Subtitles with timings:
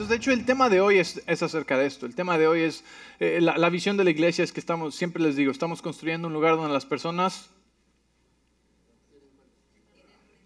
[0.00, 2.06] Entonces, de hecho, el tema de hoy es, acerca de esto.
[2.06, 2.84] El tema de hoy es,
[3.18, 6.32] eh, la, visión de la iglesia es que estamos, siempre les digo, estamos construyendo un
[6.32, 7.50] lugar donde las personas...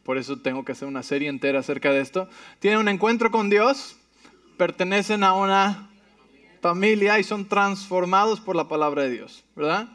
[0.02, 2.28] Por eso tengo que hacer una serie entera acerca de esto.
[2.58, 3.96] Tienen un encuentro con Dios,
[4.56, 5.88] pertenecen a una
[6.60, 9.88] familia y son transformados por la palabra de Dios, ¿verdad?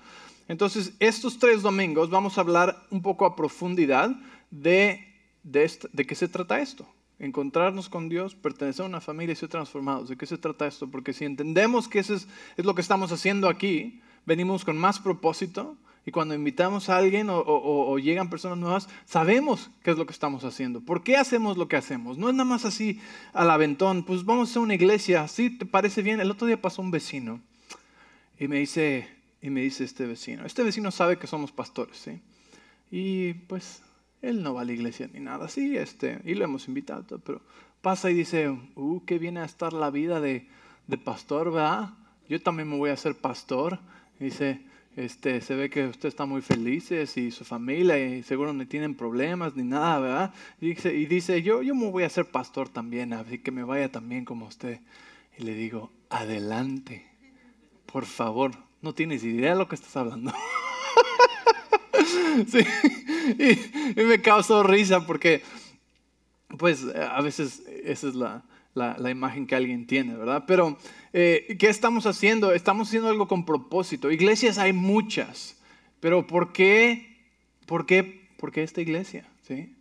[0.48, 4.10] Entonces, estos tres domingos vamos a hablar un poco a profundidad
[4.52, 5.06] de,
[5.44, 6.88] de qué se trata esto
[7.20, 10.10] encontrarnos con Dios, pertenecer a una familia y ser transformados.
[10.10, 10.88] ¿De qué se trata esto?
[10.90, 15.76] Porque si entendemos que eso es, lo que estamos haciendo aquí, venimos con más propósito
[16.06, 20.46] y cuando invitamos a alguien o, llegan personas nuevas, sabemos qué es lo que estamos
[20.46, 20.80] haciendo.
[20.80, 22.18] ¿Por qué hacemos lo que hacemos?
[22.18, 23.02] No es nada más así
[23.34, 25.50] al aventón, pues vamos a una iglesia, ¿sí?
[25.50, 26.22] ¿Te parece bien?
[26.22, 27.42] El otro día pasó un vecino
[28.40, 29.10] y me dice,
[29.42, 32.22] y me dice este vecino, este vecino sabe que somos pastores, ¿sí?
[32.92, 33.82] Y pues
[34.22, 37.42] él no va a la iglesia ni nada así, este, y lo hemos invitado, pero
[37.82, 40.48] pasa y dice, uh, qué viene a estar la vida de,
[40.88, 41.94] de pastor, ¿verdad?
[42.28, 43.80] Yo también me voy a hacer pastor.
[44.20, 44.62] dice,
[44.96, 48.96] este, se ve que usted está muy feliz y su familia y seguro no tienen
[48.96, 50.34] problemas ni nada, ¿verdad?
[50.60, 53.64] Y dice, y dice yo, yo me voy a hacer pastor también, así que me
[53.64, 54.80] vaya también como usted.
[55.38, 57.06] Y le digo, adelante,
[57.86, 60.34] por favor, no tienes idea de lo que estás hablando.
[62.48, 62.60] sí,
[63.96, 65.42] y, me causó risa porque,
[66.58, 70.46] pues, a veces esa es la, la, imagen que alguien tiene, ¿verdad?
[70.48, 70.78] Pero,
[71.14, 72.54] eh, ¿qué estamos haciendo?
[72.54, 74.12] Estamos haciendo algo con propósito.
[74.12, 75.58] Iglesias hay muchas,
[76.00, 77.18] pero ¿por qué?
[77.66, 78.28] ¿Por qué?
[78.38, 79.28] ¿Por qué esta iglesia?
[79.42, 79.76] ¿Sí?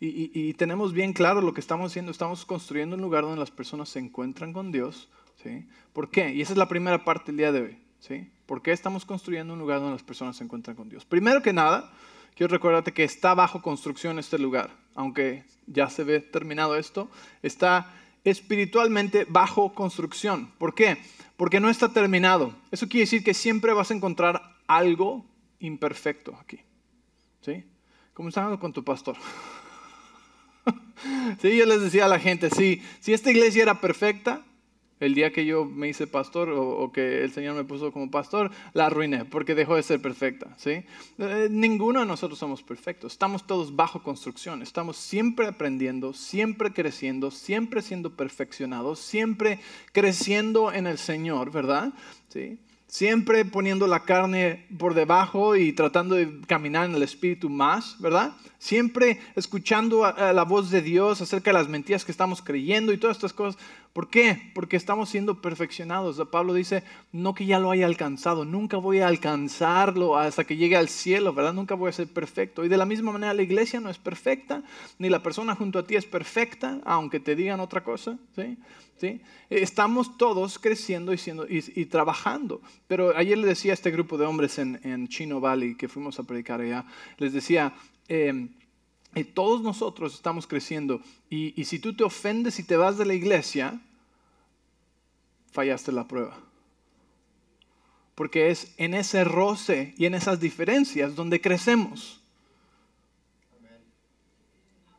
[0.00, 2.10] Y, y, tenemos bien claro lo que estamos haciendo.
[2.10, 5.08] Estamos construyendo un lugar donde las personas se encuentran con Dios.
[5.40, 5.64] ¿sí?
[5.92, 6.34] ¿Por qué?
[6.34, 7.78] Y esa es la primera parte del día de hoy.
[8.00, 8.28] ¿sí?
[8.52, 11.06] ¿Por qué estamos construyendo un lugar donde las personas se encuentran con Dios?
[11.06, 11.90] Primero que nada,
[12.34, 14.68] quiero recordarte que está bajo construcción este lugar.
[14.94, 17.08] Aunque ya se ve terminado esto,
[17.42, 17.90] está
[18.24, 20.52] espiritualmente bajo construcción.
[20.58, 20.98] ¿Por qué?
[21.38, 22.54] Porque no está terminado.
[22.70, 25.24] Eso quiere decir que siempre vas a encontrar algo
[25.58, 26.60] imperfecto aquí.
[27.40, 27.64] ¿Sí?
[28.12, 29.16] Como hablando con tu pastor.
[31.40, 34.42] sí, yo les decía a la gente, sí, si esta iglesia era perfecta,
[35.02, 38.52] el día que yo me hice pastor o, que el Señor me puso como pastor,
[38.72, 40.54] la arruiné porque dejó de ser perfecta.
[40.56, 40.84] ¿sí?
[41.18, 43.12] Eh, ninguno de nosotros somos perfectos.
[43.12, 44.62] Estamos todos bajo construcción.
[44.62, 49.58] Estamos siempre aprendiendo, siempre creciendo, siempre siendo perfeccionados, siempre
[49.92, 51.92] creciendo en el Señor, ¿verdad?
[52.28, 52.58] ¿Sí?
[52.92, 58.34] Siempre poniendo la carne por debajo y tratando de caminar en el Espíritu más, ¿verdad?
[58.58, 63.16] Siempre escuchando la voz de Dios acerca de las mentiras que estamos creyendo y todas
[63.16, 63.58] estas cosas.
[63.94, 64.52] ¿Por qué?
[64.54, 66.20] Porque estamos siendo perfeccionados.
[66.30, 66.82] Pablo dice,
[67.12, 71.32] no que ya lo haya alcanzado, nunca voy a alcanzarlo hasta que llegue al cielo,
[71.32, 71.54] ¿verdad?
[71.54, 72.62] Nunca voy a ser perfecto.
[72.62, 74.64] Y de la misma manera la iglesia no es perfecta,
[74.98, 78.58] ni la persona junto a ti es perfecta, aunque te digan otra cosa, ¿sí?
[79.50, 82.60] Estamos todos creciendo y, siendo, y, trabajando.
[82.86, 86.22] Pero ayer le decía a este grupo de hombres en, Chino Valley que fuimos a
[86.22, 86.84] predicar allá,
[87.18, 87.74] les decía,
[88.08, 88.48] eh,
[89.14, 91.02] y todos nosotros estamos creciendo.
[91.28, 93.80] Y, si tú te ofendes y te vas de la iglesia,
[95.50, 96.38] fallaste la prueba.
[98.14, 102.21] Porque es en ese roce y en esas diferencias donde crecemos.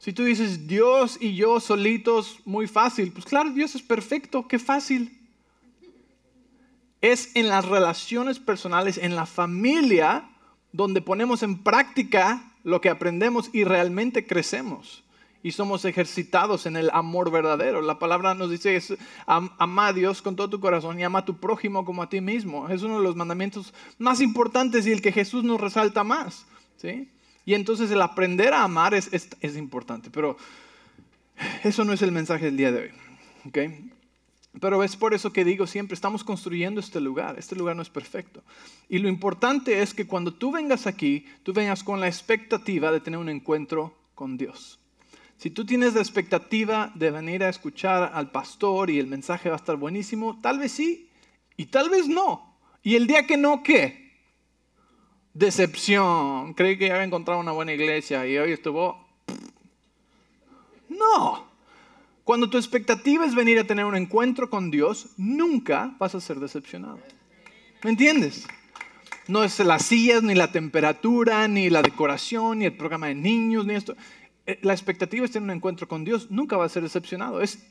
[0.04, 4.60] Si tú dices Dios y yo solitos, muy fácil, pues claro, Dios es perfecto, qué
[4.60, 5.18] fácil.
[7.00, 10.30] Es en las relaciones personales, en la familia,
[10.74, 15.06] donde ponemos en práctica lo que aprendemos y realmente crecemos.
[15.42, 17.82] Y somos ejercitados en el amor verdadero.
[17.82, 18.78] La palabra nos dice,
[19.26, 22.20] ama a Dios con todo tu corazón y ama a tu prójimo como a ti
[22.20, 22.68] mismo.
[22.68, 26.46] Es uno de los mandamientos más importantes y el que Jesús nos resalta más.
[26.76, 27.08] ¿sí?
[27.46, 30.10] Y entonces el aprender a amar es, es, importante.
[30.10, 30.38] Pero
[31.64, 32.92] eso no es el mensaje del día de hoy.
[33.48, 33.92] ¿okay?
[34.60, 37.38] Pero es por eso que digo siempre, estamos construyendo este lugar.
[37.38, 38.44] Este lugar no es perfecto.
[38.88, 43.00] Y lo importante es que cuando tú vengas aquí, tú vengas con la expectativa de
[43.00, 44.80] tener un encuentro con Dios.
[45.38, 49.56] Si tú tienes la expectativa de venir a escuchar al pastor y el mensaje va
[49.56, 51.10] a estar buenísimo, tal vez sí
[51.58, 52.56] y tal vez no.
[52.84, 54.03] Y el día que no, ¿qué?
[55.34, 56.54] Decepción.
[56.54, 59.04] Creí que había encontrado una buena iglesia y hoy estuvo...
[60.90, 61.48] No.
[62.24, 66.40] Cuando tu expectativa es venir a tener un encuentro con Dios, nunca vas a ser
[66.40, 67.00] decepcionado.
[67.84, 68.48] ¿Me entiendes?
[69.28, 73.66] No es las sillas, ni la temperatura, ni la decoración, ni el programa de niños,
[73.66, 73.96] ni esto.
[74.46, 77.42] Eh, la expectativa es tener un encuentro con Dios, nunca va a ser decepcionado.
[77.42, 77.66] Es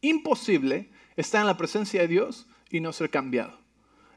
[0.00, 3.58] imposible estar en la presencia de Dios y no ser cambiado.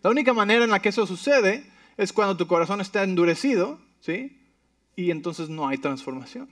[0.02, 4.40] La única manera en la que eso sucede es cuando tu corazón está endurecido, ¿sí?
[4.96, 6.50] Y entonces no hay transformación.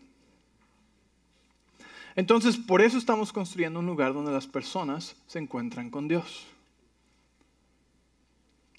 [2.15, 6.45] Entonces, por eso estamos construyendo un lugar donde las personas se encuentran con Dios.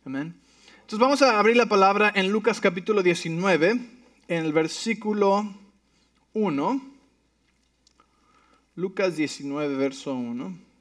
[0.05, 0.35] Amén.
[0.75, 5.55] Entonces vamos a abrir la palabra en Lucas capítulo 19, en el versículo
[6.35, 6.83] 1.
[8.75, 10.72] Lucas 19, verso 1.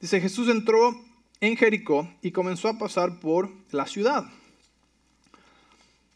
[0.00, 0.94] Dice, Jesús entró
[1.40, 4.26] en Jericó y comenzó a pasar por la ciudad.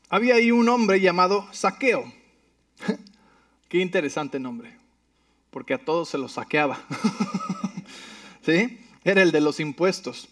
[0.08, 2.12] Había ahí un hombre llamado Saqueo.
[3.68, 4.76] Qué interesante nombre,
[5.50, 6.80] porque a todos se los saqueaba.
[8.42, 8.80] ¿Sí?
[9.04, 10.28] Era el de los impuestos.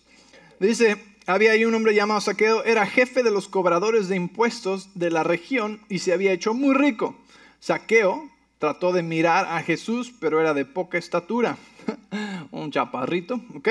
[0.59, 0.97] Dice,
[1.27, 5.23] había ahí un hombre llamado Saqueo, era jefe de los cobradores de impuestos de la
[5.23, 7.17] región y se había hecho muy rico.
[7.61, 11.57] Saqueo trató de mirar a Jesús, pero era de poca estatura.
[12.51, 13.69] un chaparrito, ¿ok?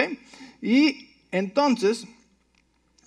[0.62, 2.08] Y entonces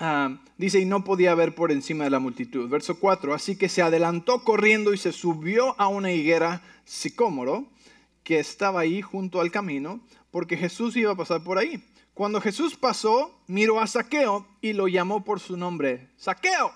[0.02, 2.70] Ah, dice, y no podía ver por encima de la multitud.
[2.70, 7.66] Verso 4, así que se adelantó corriendo y se subió a una higuera sicómoro
[8.24, 11.84] que estaba ahí junto al camino, porque Jesús iba a pasar por ahí.
[12.14, 16.08] Cuando Jesús pasó, miró a Saqueo y lo llamó por su nombre.
[16.16, 16.72] Saqueo,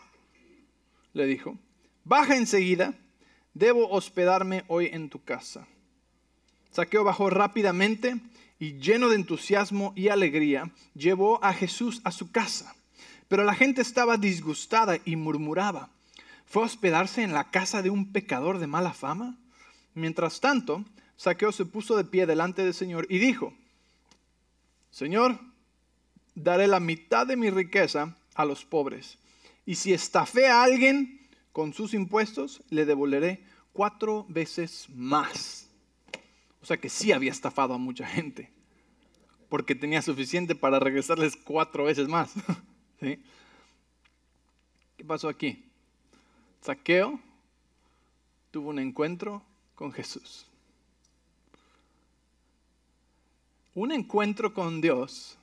[1.14, 1.56] le dijo,
[2.04, 2.92] baja enseguida,
[3.54, 5.66] debo hospedarme hoy en tu casa.
[6.74, 8.16] Saqueo bajó rápidamente
[8.58, 12.74] y lleno de entusiasmo y alegría, llevó a Jesús a su casa.
[13.28, 15.90] Pero la gente estaba disgustada y murmuraba.
[16.46, 19.36] ¿Fue a hospedarse en la casa de un pecador de mala fama?
[19.94, 20.84] Mientras tanto,
[21.16, 23.54] Saqueo se puso de pie delante del Señor y dijo,
[24.90, 25.38] Señor,
[26.34, 29.18] daré la mitad de mi riqueza a los pobres.
[29.64, 31.20] Y si estafé a alguien
[31.52, 35.63] con sus impuestos, le devolveré cuatro veces más.
[36.64, 38.50] O sea que sí había estafado a mucha gente,
[39.50, 42.32] porque tenía suficiente para regresarles cuatro veces más.
[42.98, 43.20] ¿Qué
[45.06, 45.62] pasó aquí?
[46.62, 47.20] Saqueo
[48.50, 49.42] tuvo un encuentro
[49.74, 50.46] con Jesús.
[53.74, 55.36] Un encuentro con Dios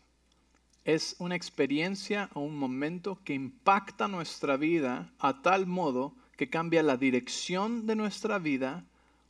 [0.85, 6.81] es una experiencia o un momento que impacta nuestra vida a tal modo que cambia
[6.81, 8.85] la dirección de nuestra vida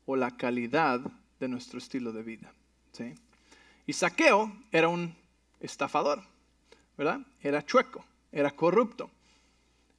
[0.05, 1.11] o la calidad
[1.41, 2.53] de nuestro estilo de vida.
[3.85, 5.13] Y Saqueo era un
[5.59, 6.23] estafador,
[6.97, 7.19] ¿verdad?
[7.41, 9.09] Era chueco era corrupto,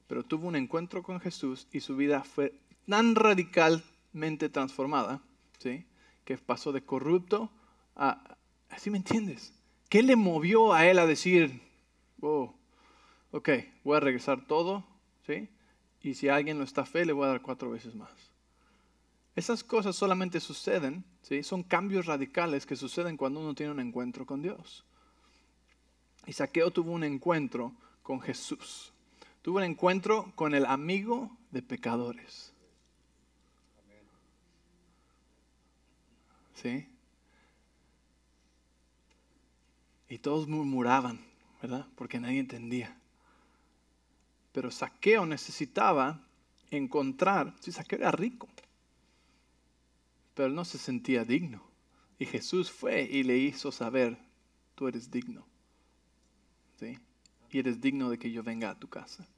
[0.06, 2.54] pero tuvo un encuentro con Jesús y su vida fue
[2.88, 5.20] tan radicalmente transformada,
[5.58, 5.84] ¿sí?
[6.24, 7.50] que pasó de corrupto
[7.96, 8.36] a...
[8.70, 9.52] ¿Así me entiendes?
[9.90, 11.60] ¿Qué le movió a él a decir,
[12.22, 12.54] oh,
[13.32, 13.50] ok,
[13.84, 14.82] voy a regresar todo,
[15.26, 15.50] ¿sí?
[16.00, 18.31] y si alguien no está fe, le voy a dar cuatro veces más?
[19.34, 21.42] Esas cosas solamente suceden, ¿sí?
[21.42, 24.84] son cambios radicales que suceden cuando uno tiene un encuentro con Dios.
[26.26, 28.92] Y Saqueo tuvo un encuentro con Jesús.
[29.40, 32.52] Tuvo un encuentro con el amigo de pecadores.
[36.54, 36.86] ¿Sí?
[40.08, 41.24] Y todos murmuraban,
[41.62, 41.86] ¿verdad?
[41.96, 42.94] Porque nadie entendía.
[44.52, 46.20] Pero Saqueo necesitaba
[46.70, 48.48] encontrar, sí, Saqueo era rico,
[50.34, 51.62] pero no se sentía digno.
[52.18, 54.18] Y Jesús fue y le hizo saber,
[54.74, 55.46] tú eres digno.
[56.78, 56.98] ¿Sí?
[57.52, 59.28] y eres digno de que yo venga a tu casa.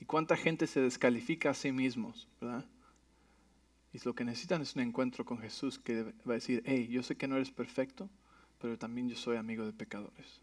[0.00, 2.64] ¿Y cuánta gente se descalifica a sí mismos, verdad?
[3.92, 7.02] Y lo que necesitan es un encuentro con Jesús que va a decir, hey, yo
[7.02, 8.08] sé que no eres perfecto,
[8.60, 10.40] pero también yo soy amigo de pecadores.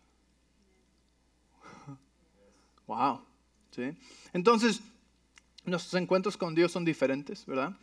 [2.87, 3.21] wow.
[3.71, 3.97] ¿Sí?
[4.33, 4.81] Entonces,
[5.63, 7.75] nuestros encuentros con Dios son diferentes, ¿verdad?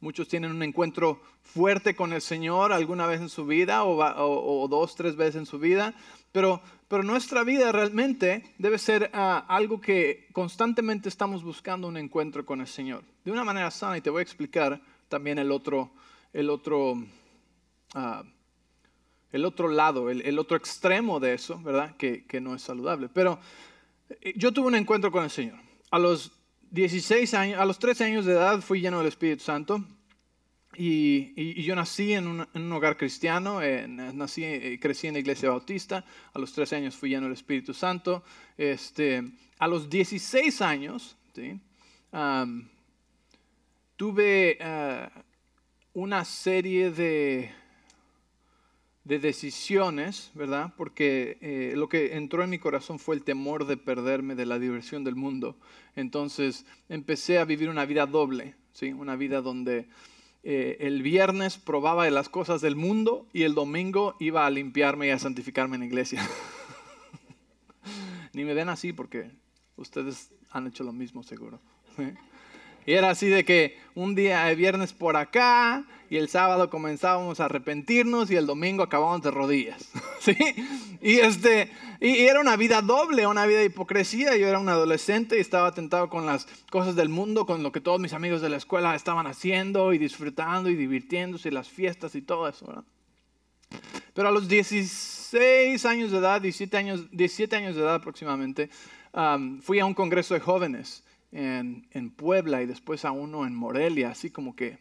[0.00, 4.94] Muchos tienen un encuentro fuerte con el Señor alguna vez en su vida o, dos,
[4.94, 5.94] tres veces en su vida,
[6.32, 12.44] pero, pero nuestra vida realmente debe ser ah, algo que constantemente estamos buscando un encuentro
[12.44, 13.04] con el Señor.
[13.24, 15.90] De una manera sana, y te voy a explicar también el otro,
[16.32, 17.02] el otro,
[17.94, 18.22] ah,
[19.32, 21.96] el otro lado, el, otro extremo de eso, ¿verdad?
[21.96, 23.08] Que, que no es saludable.
[23.08, 23.38] Pero
[24.20, 25.58] eh, yo tuve un encuentro con el Señor.
[25.90, 26.32] A los
[26.70, 29.84] 16 años, a los 13 años de edad fui lleno del Espíritu Santo
[30.76, 36.04] y, yo nací en un, hogar cristiano, eh, nací eh, crecí en la iglesia bautista,
[36.34, 38.22] a los 13 años fui lleno del Espíritu Santo,
[38.58, 39.22] este,
[39.58, 41.16] a los 16 años
[43.96, 45.10] tuve ah,
[45.94, 47.50] una serie de
[49.06, 50.74] de decisiones, ¿verdad?
[50.76, 54.58] Porque eh, lo que entró en mi corazón fue el temor de perderme de la
[54.58, 55.56] diversión del mundo.
[55.94, 58.92] Entonces empecé a vivir una vida doble, ¿sí?
[58.92, 59.88] Una vida donde
[60.42, 65.06] eh, el viernes probaba de las cosas del mundo y el domingo iba a limpiarme
[65.06, 66.28] y a santificarme en la iglesia.
[68.34, 69.30] Ni me ven así porque
[69.76, 71.60] Ustedes han hecho lo mismo seguro.
[72.86, 77.40] Y era así de que un día de viernes por acá y el sábado comenzábamos
[77.40, 79.90] a arrepentirnos y el domingo acabábamos de rodillas.
[80.20, 80.36] ¿Sí?
[81.02, 84.36] Y, este, y era una vida doble, una vida de hipocresía.
[84.36, 87.80] Yo era un adolescente y estaba tentado con las cosas del mundo, con lo que
[87.80, 92.22] todos mis amigos de la escuela estaban haciendo y disfrutando y divirtiéndose las fiestas y
[92.22, 92.84] todo eso.
[94.14, 98.70] Pero a los 16 años de edad, 17 años, 17 años de edad aproximadamente,
[99.62, 101.02] fui a un congreso de jóvenes
[101.36, 104.78] en, Puebla y después a uno en Morelia, así como que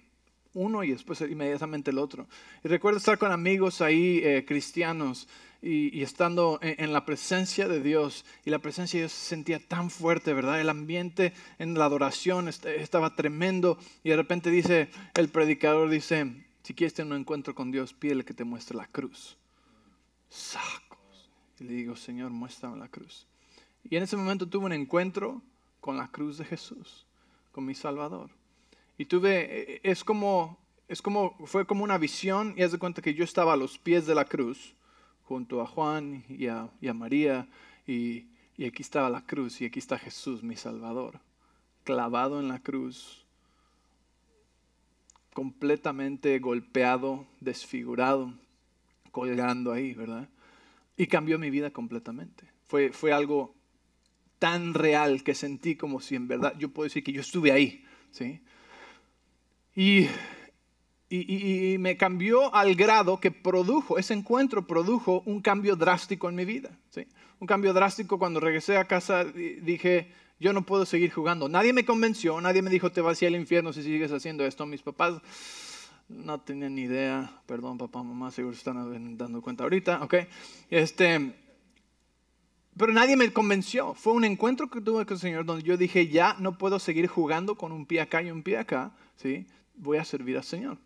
[0.54, 2.28] uno y después inmediatamente el otro.
[2.64, 5.28] Y recuerdo estar con amigos ahí eh, cristianos
[5.62, 9.90] y, estando en, la presencia de Dios y la presencia de Dios se sentía tan
[9.90, 10.62] fuerte, ¿verdad?
[10.62, 16.74] El ambiente en la adoración estaba tremendo y de repente dice el predicador, dice, si
[16.74, 19.38] quieres tener un encuentro con Dios, pídele que te muestre la cruz.
[20.30, 21.30] Sacos.
[21.60, 23.28] Y le digo, Señor, muéstrame la cruz.
[23.84, 25.42] Y en ese momento tuve un encuentro
[25.86, 27.06] con la cruz de Jesús,
[27.52, 28.32] con mi Salvador.
[28.98, 33.14] Y tuve, es como, es como, fue como una visión y haz de cuenta que
[33.14, 34.74] yo estaba a los pies de la cruz,
[35.26, 37.48] junto a Juan y a, María,
[37.86, 38.26] y,
[38.58, 41.20] y aquí estaba la cruz y aquí está Jesús, mi Salvador,
[41.84, 43.24] clavado en la cruz,
[45.36, 48.34] completamente golpeado, desfigurado,
[49.12, 50.30] colgando ahí, ¿verdad?
[50.98, 52.50] Y cambió mi vida completamente.
[52.66, 53.55] Fue, fue algo
[54.40, 57.86] tan real que sentí como si en verdad yo puedo decir que yo estuve ahí,
[58.12, 58.42] ¿sí?
[59.76, 60.08] Y,
[61.10, 66.46] y, me cambió al grado que produjo, ese encuentro produjo un cambio drástico en mi
[66.46, 67.08] vida, ¿sí?
[67.40, 71.50] Un cambio drástico cuando regresé a casa dije, yo no puedo seguir jugando.
[71.50, 74.46] Nadie me convenció, nadie me dijo, te vas a ir al infierno si sigues haciendo
[74.46, 74.66] esto.
[74.66, 75.22] Mis papás
[76.08, 80.16] no tenían ni idea, perdón papá, mamá, seguro están dando cuenta ahorita, ¿ok?
[80.70, 81.34] Este,
[82.78, 83.94] pero nadie me convenció.
[83.94, 87.08] Fue un encuentro que tuve con el Señor donde yo dije, ya no puedo seguir
[87.08, 89.48] jugando con un pie acá y un pie acá, ¿sí?
[89.76, 90.78] Voy a servir al Señor.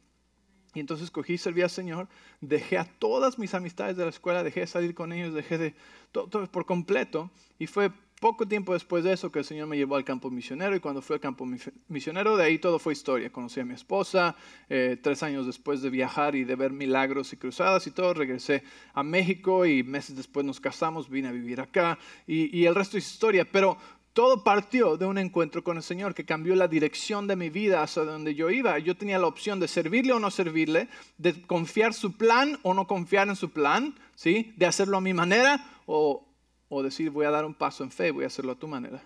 [0.75, 2.07] Y entonces cogí y serví al Señor,
[2.41, 5.75] dejé a todas mis amistades de la escuela, dejé de salir con ellos, dejé de
[6.11, 7.31] todo, todo por completo.
[7.57, 10.75] Y fue poco tiempo después de eso que el Señor me llevó al campo misionero
[10.75, 11.47] y cuando fui al campo
[11.87, 13.31] misionero de ahí todo fue historia.
[13.31, 14.35] Conocí a mi esposa,
[14.69, 18.63] eh, tres años después de viajar y de ver milagros y cruzadas y todo, regresé
[18.93, 21.97] a México y meses después nos casamos, vine a vivir acá
[22.27, 23.47] y, y el resto es historia.
[23.49, 23.77] Pero
[24.13, 27.83] todo partió de un encuentro con el Señor que cambió la dirección de mi vida
[27.83, 28.77] hacia donde yo iba.
[28.79, 32.85] Yo tenía la opción de servirle o no servirle, de confiar su plan o no
[32.85, 34.53] confiar en su plan, ¿sí?
[34.57, 36.28] de hacerlo a mi manera o,
[36.69, 39.01] o decir voy a dar un paso en fe, voy a hacerlo a tu manera.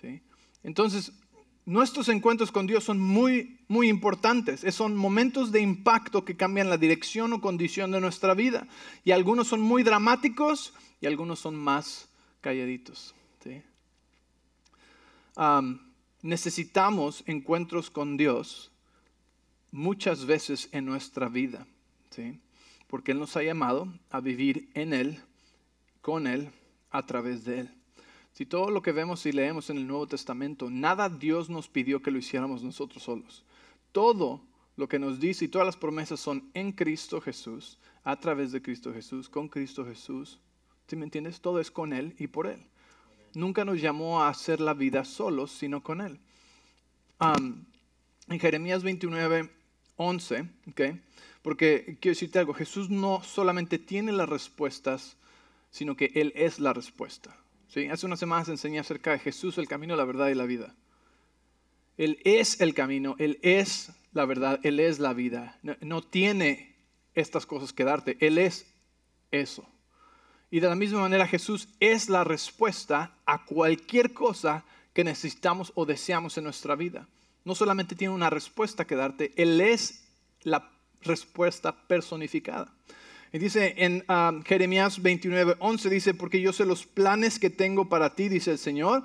[0.00, 0.20] ¿Sí?
[0.62, 1.12] Entonces,
[1.64, 4.62] nuestros encuentros con Dios son muy, muy importantes.
[4.74, 8.66] Son momentos de impacto que cambian la dirección o condición de nuestra vida.
[9.04, 12.08] Y algunos son muy dramáticos y algunos son más
[12.40, 13.14] calladitos.
[16.22, 18.70] necesitamos encuentros con Dios
[19.72, 21.66] muchas veces en nuestra vida.
[22.88, 25.20] Porque Él nos ha llamado a vivir en Él
[26.02, 26.50] con Él,
[26.90, 27.70] a través de Él.
[28.34, 32.02] Si todo lo que vemos y leemos en el Nuevo Testamento, nada Dios nos pidió
[32.02, 33.44] que lo hiciéramos nosotros solos.
[33.92, 34.42] Todo
[34.76, 38.62] lo que nos dice y todas las promesas son en Cristo Jesús, a través de
[38.62, 40.38] Cristo Jesús, con Cristo Jesús.
[40.86, 41.40] ¿Sí me entiendes?
[41.40, 42.62] Todo es con Él y por Él.
[43.34, 46.18] Nunca nos llamó a hacer la vida solos, sino con Él.
[47.20, 49.50] en Jeremías 29,
[49.96, 51.00] 11, ¿okay?
[51.42, 55.16] porque quiero decirte algo, Jesús no solamente tiene las respuestas
[55.72, 57.36] sino que Él es la respuesta.
[57.66, 57.88] ¿sí?
[57.88, 60.76] Hace unas semanas enseñé acerca de Jesús, el camino, la verdad y la vida.
[61.96, 65.58] Él es el camino, Él es la verdad, Él es la vida.
[65.80, 66.76] No, tiene
[67.14, 68.66] estas cosas que darte, Él es
[69.30, 69.66] eso.
[70.50, 75.86] Y de la misma manera Jesús es la respuesta a cualquier cosa que necesitamos o
[75.86, 77.08] deseamos en nuestra vida.
[77.44, 80.04] No solamente tiene una respuesta que darte, Él es
[80.42, 82.74] la respuesta personificada.
[83.32, 87.88] Y dice en um, Jeremías 29, 11, dice, porque yo sé los planes que tengo
[87.88, 89.04] para ti, dice el Señor,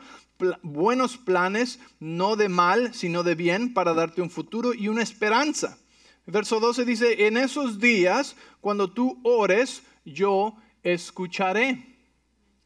[0.61, 5.77] buenos planes, no de mal, sino de bien, para darte un futuro y una esperanza.
[6.25, 11.95] Verso 12 dice, en esos días, cuando tú ores, yo escucharé.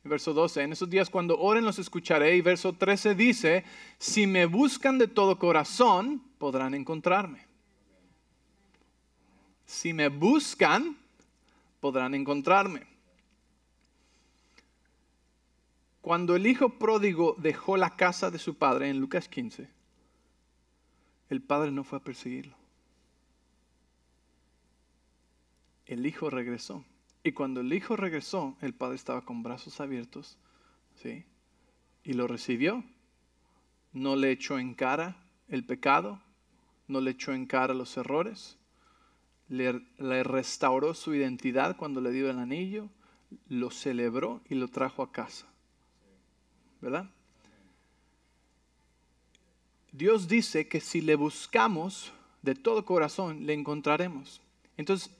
[0.03, 2.35] Verso 12, en esos días cuando oren los escucharé.
[2.35, 3.63] Y verso 13 dice,
[3.99, 7.45] si me buscan de todo corazón, podrán encontrarme.
[9.63, 10.97] Si me buscan,
[11.81, 12.87] podrán encontrarme.
[15.99, 19.69] Cuando el hijo pródigo dejó la casa de su padre en Lucas 15,
[21.29, 22.55] el padre no fue a perseguirlo.
[25.85, 26.85] El hijo regresó.
[27.23, 30.37] Y cuando el hijo regresó, el padre estaba con brazos abiertos,
[30.95, 31.25] ¿sí?
[32.03, 32.83] y lo recibió.
[33.93, 36.21] No le echó en cara el pecado,
[36.87, 38.57] no le echó en cara los errores,
[39.51, 42.87] le, restauró su identidad cuando le dio el anillo,
[43.49, 45.45] lo celebró y lo trajo a casa.
[46.79, 47.09] ¿Verdad?
[49.91, 54.41] Dios dice que si le buscamos de todo corazón, le encontraremos.
[54.77, 55.11] Entonces,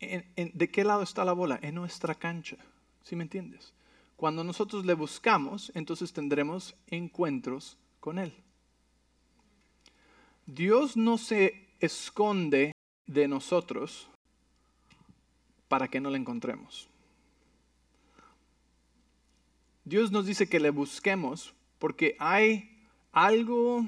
[0.00, 1.58] ¿de qué lado está la bola?
[1.60, 2.56] En nuestra cancha.
[3.02, 3.72] ¿Sí me entiendes?
[4.16, 8.32] Cuando nosotros le buscamos, entonces tendremos encuentros con Él.
[10.46, 12.73] Dios no se esconde
[13.06, 14.08] de nosotros
[15.68, 16.88] para que no le encontremos.
[19.84, 22.70] Dios nos dice que le busquemos porque hay
[23.12, 23.86] algo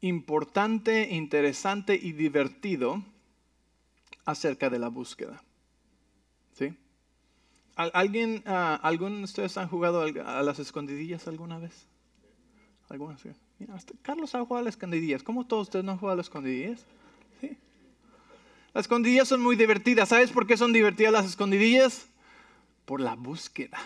[0.00, 3.02] importante, interesante y divertido
[4.24, 5.42] acerca de la búsqueda.
[6.52, 6.74] ¿Sí?
[7.76, 11.86] ¿Alguien, uh, ¿Algún de ustedes han jugado a las escondidillas alguna vez?
[12.88, 13.16] ¿Alguna?
[14.02, 15.22] Carlos ha jugado a las escondidillas.
[15.22, 16.86] ¿Cómo todos ustedes no han jugado a las escondidillas?
[18.74, 20.08] Las escondidillas son muy divertidas.
[20.08, 22.06] ¿Sabes por qué son divertidas las escondidillas?
[22.84, 23.78] Por la búsqueda.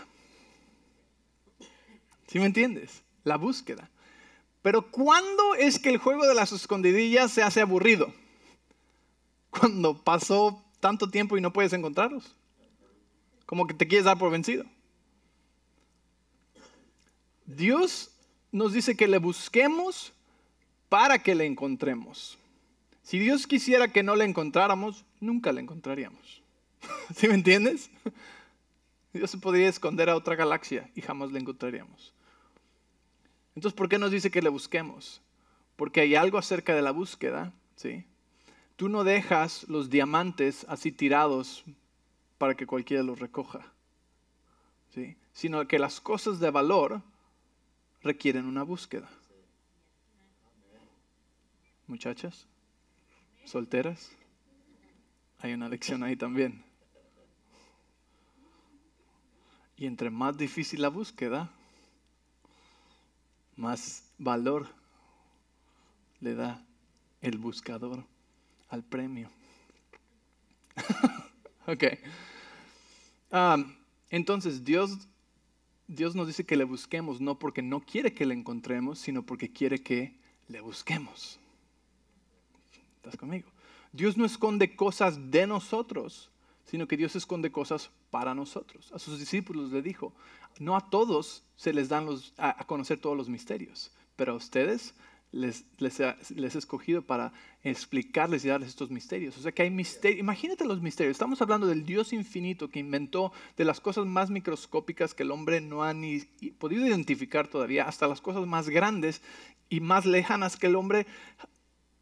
[2.27, 3.03] ¿Sí me entiendes?
[3.23, 3.91] La búsqueda.
[4.63, 8.13] Pero ¿cuándo es que el juego de las escondidillas se hace aburrido?
[9.51, 12.35] Cuando pasó tanto tiempo y no puedes encontrarlos.
[13.45, 14.65] Como que te quieres dar por vencido.
[17.45, 18.11] Dios
[18.53, 20.13] nos dice que le busquemos
[20.89, 22.39] para que le encontremos.
[23.09, 26.43] Si Dios quisiera que no le encontráramos, nunca le encontraríamos.
[27.17, 27.91] ¿Sí me entiendes?
[29.15, 32.13] Dios se podría esconder a otra galaxia y jamás le encontraríamos.
[33.55, 35.23] Entonces, ¿por qué nos dice que le busquemos?
[35.77, 38.05] Porque hay algo acerca de la búsqueda, ¿sí?
[38.77, 41.65] Tú no dejas los diamantes así tirados
[42.37, 43.73] para que cualquiera los recoja,
[44.91, 45.17] ¿sí?
[45.33, 47.01] Sino que las cosas de valor
[48.03, 49.09] requieren una búsqueda.
[51.87, 52.47] Muchachas,
[53.49, 54.11] solteras,
[55.39, 56.63] hay una lección ahí también.
[59.77, 61.51] Y entre más difícil la búsqueda,
[63.57, 64.69] más valor
[66.21, 66.65] le da
[67.21, 68.05] el buscador
[68.69, 69.31] al premio.
[71.67, 71.85] ok.
[74.11, 75.09] entonces, Dios,
[75.87, 79.53] Dios nos dice que le busquemos, no porque no quiere que le encontremos, sino porque
[79.53, 81.39] quiere que le busquemos.
[83.09, 83.49] ¿Estás conmigo?
[83.93, 86.31] Dios no esconde cosas de nosotros,
[86.67, 88.93] sino que Dios esconde cosas para nosotros.
[88.93, 90.13] A sus discípulos le dijo,
[90.59, 94.95] no a todos se les dan a, conocer todos los misterios, pero a ustedes
[95.33, 99.39] les, les, he escogido para explicarles y darles estos misterios.
[99.39, 100.21] O sea que hay misterios.
[100.21, 101.15] Imagínate los misterios.
[101.15, 105.63] Estamos hablando del Dios infinito que inventó de las cosas más microscópicas que el hombre
[105.63, 106.21] no ha ni
[106.59, 109.23] podido identificar todavía, hasta las cosas más grandes
[109.71, 111.07] y más lejanas que el hombre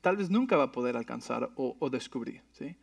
[0.07, 2.41] tal vez nunca va a poder alcanzar o, o descubrir.
[2.53, 2.77] ¿sí?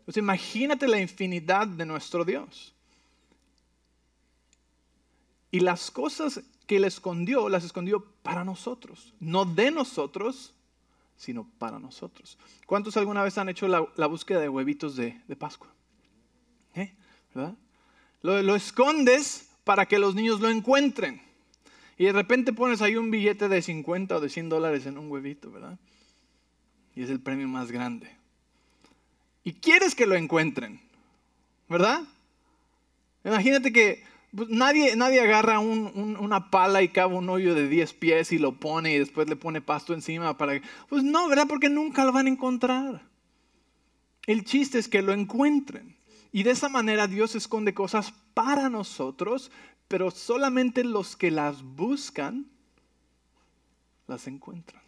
[0.00, 2.74] Entonces imagínate la infinidad de nuestro Dios.
[5.50, 9.14] Y las cosas que Él escondió, las escondió para nosotros.
[9.18, 10.52] No de nosotros,
[11.16, 12.36] sino para nosotros.
[12.66, 15.68] ¿Cuántos alguna vez han hecho la, búsqueda de huevitos de, Pascua?
[16.74, 16.92] ¿Eh?
[17.34, 17.54] ¿Verdad?
[18.20, 21.22] Lo, lo escondes para que los niños lo encuentren.
[21.96, 25.10] Y de repente pones ahí un billete de 50 o de 100 dólares en un
[25.10, 25.78] huevito, ¿verdad?
[26.98, 28.10] Y es el premio más grande.
[29.44, 30.80] Y quieres que lo encuentren,
[31.68, 32.02] ¿verdad?
[33.24, 34.02] Imagínate que
[34.34, 38.58] pues, nadie, nadie agarra una pala y cava un hoyo de 10 pies y lo
[38.58, 40.60] pone y después le pone pasto encima para...
[40.88, 41.46] Pues no, ¿verdad?
[41.48, 43.00] Porque nunca lo van a encontrar.
[44.26, 45.94] El chiste es que lo encuentren.
[46.32, 49.52] Y de esa manera Dios esconde cosas para nosotros,
[49.86, 52.46] pero solamente los que las buscan
[54.08, 54.82] las encuentran.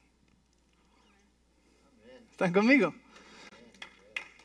[2.41, 2.95] ¿Están conmigo?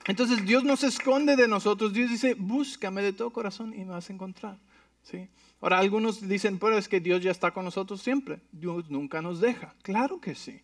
[0.05, 1.93] Entonces Dios no se esconde de nosotros.
[1.93, 4.59] Dios dice, búscame de todo corazón y me vas a encontrar.
[5.01, 5.29] ¿sí?
[5.61, 8.41] Ahora algunos dicen, pero es que Dios ya está con nosotros siempre.
[8.51, 9.75] Dios nunca nos deja.
[9.81, 10.61] Claro que sí.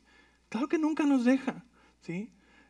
[0.50, 1.63] Claro que nunca nos deja.
[2.02, 2.30] ¿sí?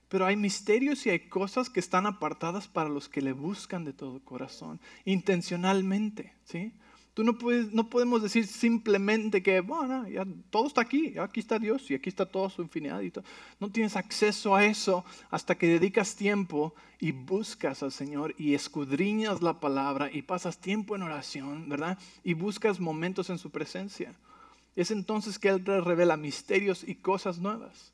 [0.10, 3.94] Pero hay misterios y hay cosas que están apartadas para los que le buscan de
[3.94, 6.36] todo corazón, intencionalmente.
[6.44, 6.72] ¿sí?
[7.14, 11.60] Tú no, puedes, no podemos decir simplemente que, bueno, ya todo está aquí, aquí está
[11.60, 13.02] Dios y aquí está toda su infinidad.
[13.02, 13.26] Y todo.
[13.60, 19.42] No tienes acceso a eso hasta que dedicas tiempo y buscas al Señor y escudriñas
[19.42, 21.98] la palabra y pasas tiempo en oración, ¿verdad?
[22.24, 24.16] Y buscas momentos en su presencia.
[24.78, 27.92] Es entonces que Él te revela misterios y cosas nuevas.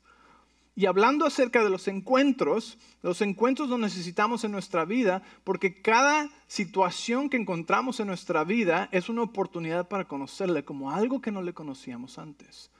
[0.78, 6.30] Y hablando acerca de los encuentros, los encuentros los necesitamos en nuestra vida porque cada
[6.46, 11.42] situación que encontramos en nuestra vida es una oportunidad para conocerle como algo que no
[11.42, 12.70] le conocíamos antes.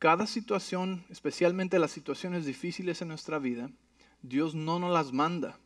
[0.00, 3.70] Cada situación, especialmente las situaciones difíciles en nuestra vida,
[4.20, 5.60] Dios no nos las manda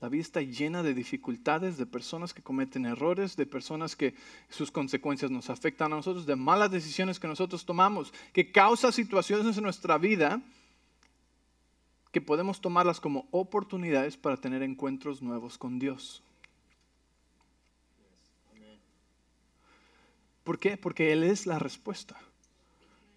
[0.00, 4.14] la vida está llena de dificultades, de personas que cometen errores, de personas que
[4.48, 9.56] sus consecuencias nos afectan a nosotros, de malas decisiones que nosotros tomamos, que causa situaciones
[9.56, 10.40] en nuestra vida
[12.12, 16.22] que podemos tomarlas como oportunidades para tener encuentros nuevos con Dios.
[20.44, 20.76] ¿Por qué?
[20.78, 22.16] Porque Él es la respuesta.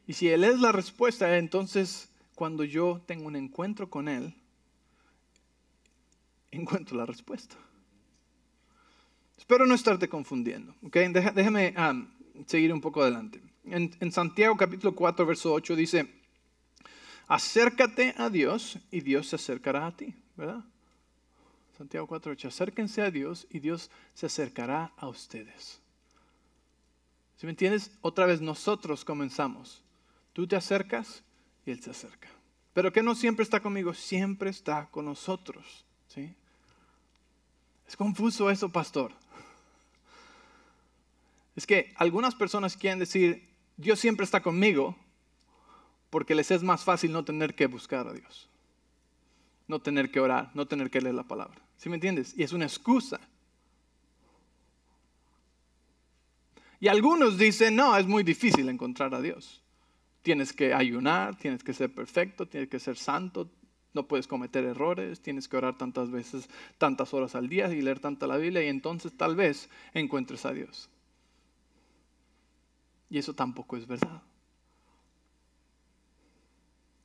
[0.05, 4.33] Y si Él es la respuesta, entonces cuando yo tengo un encuentro con Él,
[6.51, 7.55] encuentro la respuesta.
[9.37, 10.75] Espero no estarte confundiendo.
[10.83, 11.11] ¿okay?
[11.11, 12.07] Déjame um,
[12.45, 13.41] seguir un poco adelante.
[13.65, 16.07] En, Santiago capítulo 4, verso 8 dice,
[17.27, 20.13] acércate a Dios y Dios se acercará a ti.
[20.35, 20.63] ¿Verdad?
[21.77, 25.79] Santiago 4, 8, acérquense a Dios y Dios se acercará a ustedes.
[27.37, 27.91] Si me entiendes?
[28.01, 29.83] Otra vez nosotros comenzamos.
[30.33, 31.23] Tú te acercas
[31.65, 32.29] y Él se acerca.
[32.73, 35.85] Pero que no siempre está conmigo, siempre está con nosotros.
[36.07, 36.35] ¿sí?
[37.91, 39.11] Es confuso eso, pastor.
[41.57, 44.95] Es que algunas personas quieren decir, Dios siempre está conmigo,
[46.09, 48.47] porque les es más fácil no tener que buscar a Dios,
[49.67, 51.59] no tener que orar, no tener que leer la palabra.
[51.75, 52.33] ¿Sí me entiendes?
[52.37, 53.19] Y es una excusa.
[56.79, 59.61] Y algunos dicen, no, es muy difícil encontrar a Dios.
[60.21, 63.49] Tienes que ayunar, tienes que ser perfecto, tienes que ser santo,
[63.93, 67.99] no puedes cometer errores, tienes que orar tantas veces, tantas horas al día y leer
[67.99, 70.89] tanta la Biblia y entonces tal vez encuentres a Dios.
[73.09, 74.21] Y eso tampoco es verdad.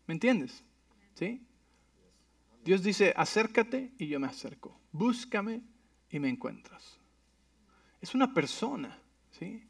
[0.07, 0.62] ¿Me entiendes?
[1.14, 1.42] ¿Sí?
[2.64, 4.79] Dios dice, acércate y yo me acerco.
[4.92, 5.62] Búscame
[6.11, 6.99] y me encuentras.
[8.01, 8.99] Es una persona,
[9.33, 9.68] ¿sí?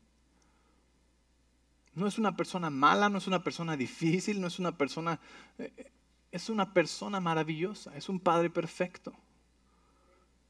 [1.95, 5.19] No es una persona mala, no es una persona difícil, no es una persona...
[5.59, 5.93] Eh,
[6.37, 9.13] es una persona maravillosa, es un Padre perfecto.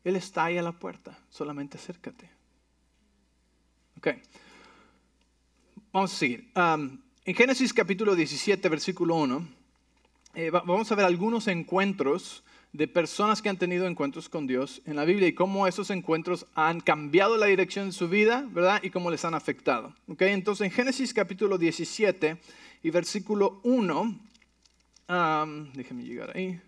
[0.04, 2.28] Él está ahí a la puerta, solamente acércate.
[3.96, 4.08] Ok,
[5.92, 6.50] vamos a seguir.
[6.54, 9.48] En Génesis capítulo 17, versículo 1,
[10.34, 14.96] eh, vamos a ver algunos encuentros de personas que han tenido encuentros con Dios en
[14.96, 18.82] la Biblia y cómo esos encuentros han cambiado la dirección de su vida, ¿verdad?
[18.82, 19.94] Y cómo les han afectado.
[20.08, 22.36] Okay, entonces en Génesis capítulo 17
[22.82, 24.26] y versículo 1
[25.08, 26.60] déjeme llegar ahí.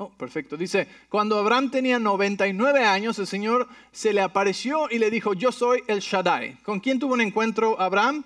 [0.00, 0.56] Oh, perfecto.
[0.56, 5.50] Dice, cuando Abraham tenía 99 años, el Señor se le apareció y le dijo, yo
[5.50, 6.58] soy el Shaddai.
[6.62, 8.22] ¿Con quién tuvo un encuentro Abraham?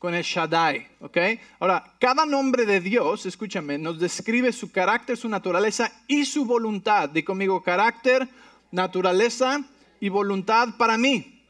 [0.00, 0.88] Con el Shaddai.
[1.00, 1.16] ¿ok?
[1.60, 7.08] Ahora, cada nombre de Dios, escúchame, nos describe su carácter, su naturaleza y su voluntad.
[7.08, 8.28] Di conmigo, carácter,
[8.72, 9.64] naturaleza
[10.00, 11.44] y voluntad para mí.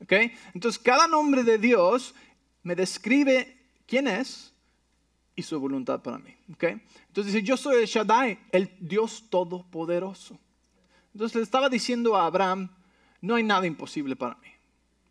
[0.00, 0.12] ¿ok?
[0.54, 2.14] Entonces, cada nombre de Dios
[2.62, 3.54] me describe
[3.86, 4.53] quién es,
[5.36, 6.34] y su voluntad para mí.
[6.52, 6.80] ¿okay?
[7.08, 10.38] Entonces dice, yo soy el Shaddai, el Dios Todopoderoso.
[11.12, 12.70] Entonces le estaba diciendo a Abraham,
[13.20, 14.48] no hay nada imposible para mí.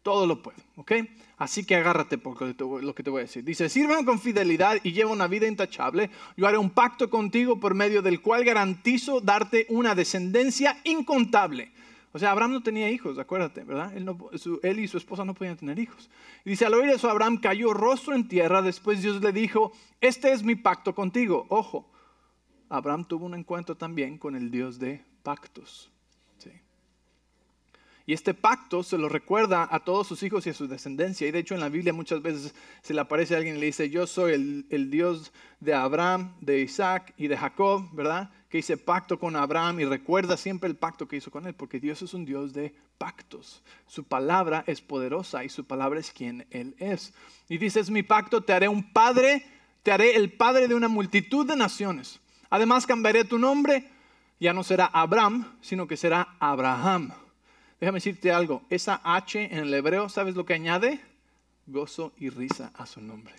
[0.02, 0.92] Todo lo puedo, ¿ok?
[1.38, 2.42] Así que agárrate por
[2.84, 3.44] lo que te voy a decir.
[3.44, 6.10] Dice, sírveme con fidelidad y lleva una vida intachable.
[6.36, 11.72] Yo haré un pacto contigo por medio del cual garantizo darte una descendencia incontable
[12.15, 13.91] o sea, Abraham no tenía hijos, acuérdate, ¿verdad?
[13.95, 16.12] Él, y su esposa no podían tener hijos.
[16.45, 18.62] Y dice, al oír eso, Abraham cayó rostro en tierra.
[18.62, 21.47] Después Dios le dijo, este es mi pacto contigo.
[21.49, 21.89] Ojo,
[22.69, 25.93] Abraham tuvo un encuentro también con el Dios de pactos.
[28.06, 31.28] Y este pacto se lo recuerda a todos sus hijos y a su descendencia.
[31.28, 33.68] Y de hecho en la Biblia muchas veces se le aparece a alguien y le
[33.68, 38.30] dice, yo soy el, Dios de Abraham, de Isaac y de Jacob, ¿verdad?
[38.50, 41.80] que hice pacto con Abraham y recuerda siempre el pacto que hizo con él, porque
[41.80, 43.63] Dios es un Dios de pactos.
[43.88, 47.13] Su palabra es poderosa y su palabra es quien Él es.
[47.50, 49.44] Y dice, es mi pacto, te haré un padre,
[49.82, 52.20] te haré el padre de una multitud de naciones.
[52.52, 53.89] Además cambiaré tu nombre,
[54.39, 57.12] ya no será Abraham, sino que será Abraham.
[57.84, 61.02] Déjame decirte algo, esa H en el hebreo, ¿sabes lo que añade?
[61.65, 63.34] Gozo y risa a su nombre.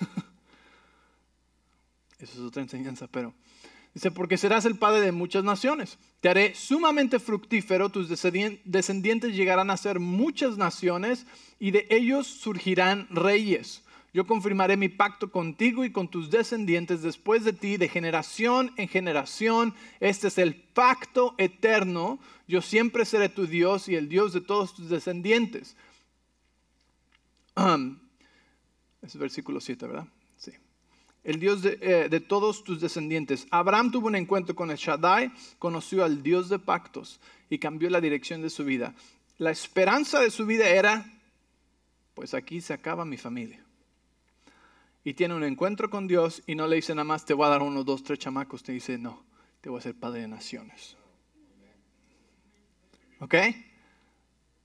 [2.18, 3.34] Esa es otra enseñanza, pero
[3.92, 5.98] dice, porque serás el padre de muchas naciones.
[6.22, 11.26] Te haré sumamente fructífero, tus descendientes llegarán a ser muchas naciones
[11.60, 13.82] y de ellos surgirán reyes.
[14.14, 18.86] Yo confirmaré mi pacto contigo y con tus descendientes después de ti, de generación en
[18.86, 19.74] generación.
[20.00, 22.18] Este es el pacto eterno.
[22.46, 25.76] Yo siempre seré tu Dios y el Dios de todos tus descendientes.
[29.00, 30.06] es versículo 7, ¿verdad?
[30.36, 30.52] Sí.
[31.24, 33.46] el Dios de, eh, de, todos tus descendientes.
[33.50, 38.02] Abraham tuvo un encuentro con el Shaddai, conoció al Dios de pactos y cambió la
[38.02, 38.94] dirección de su vida.
[39.38, 41.06] La esperanza de su vida era,
[42.12, 43.64] pues aquí se acaba mi familia.
[45.04, 47.50] Y tiene un encuentro con Dios y no le dice nada más, te voy a
[47.50, 48.62] dar uno, dos, tres chamacos.
[48.62, 49.22] Te dice, no,
[49.60, 50.96] te voy a ser padre de naciones.
[53.18, 53.34] ¿Ok?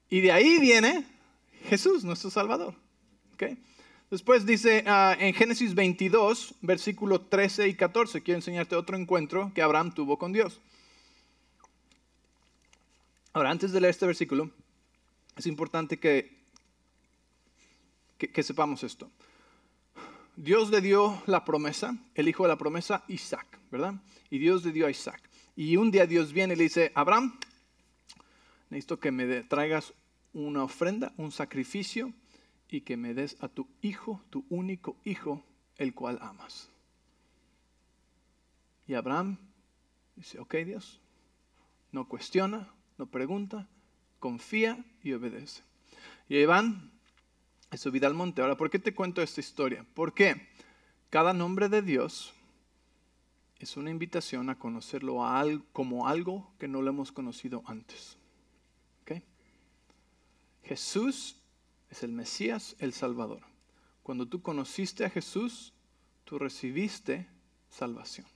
[0.09, 1.05] Y de ahí viene
[1.65, 2.75] Jesús, nuestro Salvador.
[3.33, 3.57] ¿Ok?
[4.11, 9.61] Después dice uh, en Génesis 22, versículo 13 y 14, quiero enseñarte otro encuentro que
[9.61, 10.61] Abraham tuvo con Dios.
[13.33, 14.49] Ahora, antes de leer este versículo,
[15.35, 16.37] es importante que,
[18.17, 19.11] que sepamos esto.
[20.37, 23.95] Dios le dio la promesa, el hijo de la promesa, Isaac, ¿verdad?
[24.29, 25.19] Y Dios le dio a Isaac.
[25.55, 27.39] Y un día Dios viene y le dice, Abraham,
[28.69, 29.95] necesito que me traigas
[30.33, 32.13] una ofrenda, un sacrificio
[32.69, 35.43] y que me des a tu hijo, tu único hijo,
[35.75, 36.69] el cual amas.
[38.87, 39.39] Y Abraham
[40.15, 40.99] dice, ok Dios,
[41.91, 43.67] no cuestiona, no pregunta,
[44.19, 45.63] confía y obedece.
[46.29, 46.91] Y ahí van
[47.69, 48.41] a subir al monte.
[48.41, 49.85] Ahora, ¿por qué te cuento esta historia?
[49.93, 50.47] Porque
[51.09, 52.33] cada nombre de Dios
[53.59, 55.17] es una invitación a conocerlo
[55.73, 58.17] como algo que no lo hemos conocido antes.
[60.67, 61.37] Jesús
[61.89, 63.39] es el Mesías, el Salvador.
[64.03, 65.73] Cuando tú conociste a Jesús,
[66.25, 67.25] tú recibiste
[67.69, 68.27] salvación.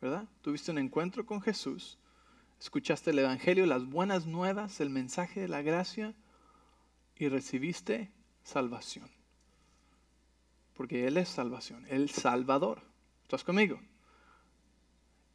[0.00, 0.28] ¿Verdad?
[0.40, 1.96] Tuviste un encuentro con Jesús,
[2.58, 6.12] escuchaste el Evangelio, las buenas nuevas, el mensaje de la gracia
[7.16, 8.10] y recibiste
[8.42, 9.08] salvación.
[10.74, 12.82] Porque Él es salvación, el Salvador.
[13.22, 13.80] ¿Estás conmigo?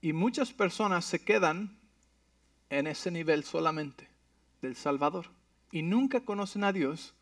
[0.02, 1.78] Y muchas personas se quedan
[2.70, 4.08] en ese nivel solamente
[4.62, 5.28] del Salvador
[5.72, 7.14] y nunca conocen a Dios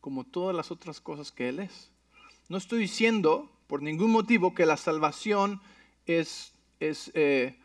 [0.00, 1.90] como todas las otras cosas que Él es.
[2.48, 5.60] No estoy diciendo por ningún motivo que la salvación
[6.06, 7.58] es, es, eh,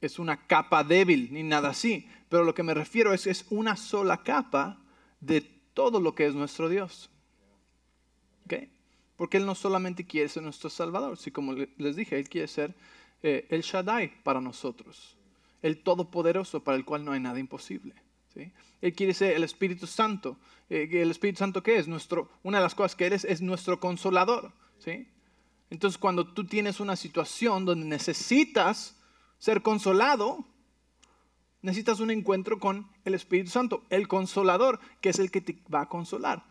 [0.00, 3.46] es una capa débil ni nada así, pero lo que me refiero es que es
[3.50, 4.78] una sola capa
[5.20, 7.08] de todo lo que es nuestro Dios.
[9.16, 12.74] Porque Él no solamente quiere ser nuestro Salvador, sino como les dije, Él quiere ser
[13.22, 15.16] eh, el Shaddai para nosotros,
[15.62, 17.94] el Todopoderoso para el cual no hay nada imposible.
[18.80, 20.36] Él quiere ser el Espíritu Santo.
[20.68, 21.86] Eh, ¿El Espíritu Santo qué es?
[21.86, 24.52] Nuestro, una de las cosas que eres es nuestro consolador.
[24.80, 25.06] ¿sí?
[25.70, 28.96] Entonces cuando tú tienes una situación donde necesitas
[29.38, 30.44] ser consolado,
[31.62, 35.82] necesitas un encuentro con el Espíritu Santo, el consolador, que es el que te va
[35.82, 36.44] a consolar.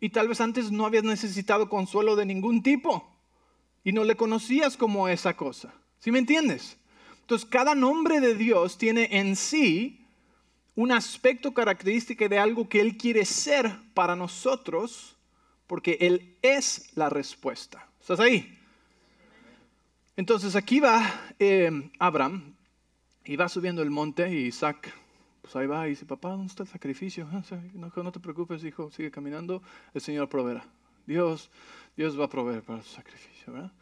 [0.00, 3.08] Y tal vez antes no habías necesitado consuelo de ningún tipo
[3.84, 5.72] y no le conocías como esa cosa.
[5.98, 6.76] ¿Sí me entiendes?
[7.20, 10.06] Entonces cada nombre de Dios tiene en sí
[10.74, 15.16] un aspecto característico de algo que Él quiere ser para nosotros,
[15.66, 17.88] porque Él es la respuesta.
[18.00, 18.58] ¿Estás ahí?
[20.16, 21.02] Entonces aquí va
[21.38, 22.51] eh, Abraham
[23.24, 24.92] y va subiendo el monte y Isaac,
[25.42, 27.28] pues ahí va y dice, papá, ¿dónde está el sacrificio?
[27.32, 27.42] Ah,
[27.74, 29.62] no, no te preocupes, hijo, sigue caminando,
[29.94, 30.64] el Señor proveerá.
[31.06, 31.50] Dios,
[31.96, 33.72] Dios va a proveer para su sacrificio, ¿verdad?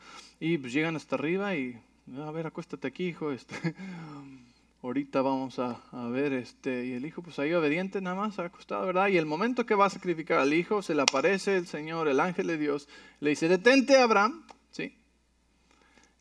[0.40, 1.78] Y pues llegan hasta arriba y,
[2.16, 3.54] a ver, acuéstate aquí, hijo, este,
[4.82, 9.08] ahorita vamos a, ver, este, y el hijo pues ahí obediente nada más, acostado, ¿verdad?
[9.08, 12.20] Y el momento que va a sacrificar al hijo, se le aparece el Señor, el
[12.20, 12.88] ángel de Dios,
[13.20, 14.96] le dice, detente Abraham, ¿sí?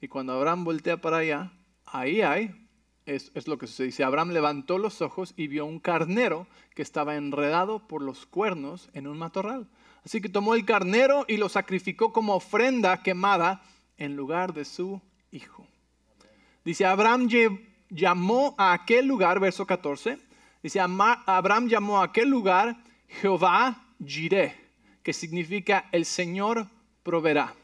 [0.02, 1.52] Y cuando Abraham voltea para allá,
[1.86, 2.59] ahí hay,
[3.10, 6.82] es, es lo que se dice, Abraham levantó los ojos y vio un carnero que
[6.82, 9.68] estaba enredado por los cuernos en un matorral.
[10.06, 13.62] Así que tomó el carnero y lo sacrificó como ofrenda quemada
[13.98, 15.68] en lugar de su hijo.
[16.64, 17.28] Dice, Abraham
[17.90, 20.18] llamó a aquel lugar, verso 14,
[20.62, 24.56] dice, Abraham llamó a aquel lugar Jehová Jireh,
[25.04, 26.68] que significa el Señor
[27.04, 27.56] proveerá.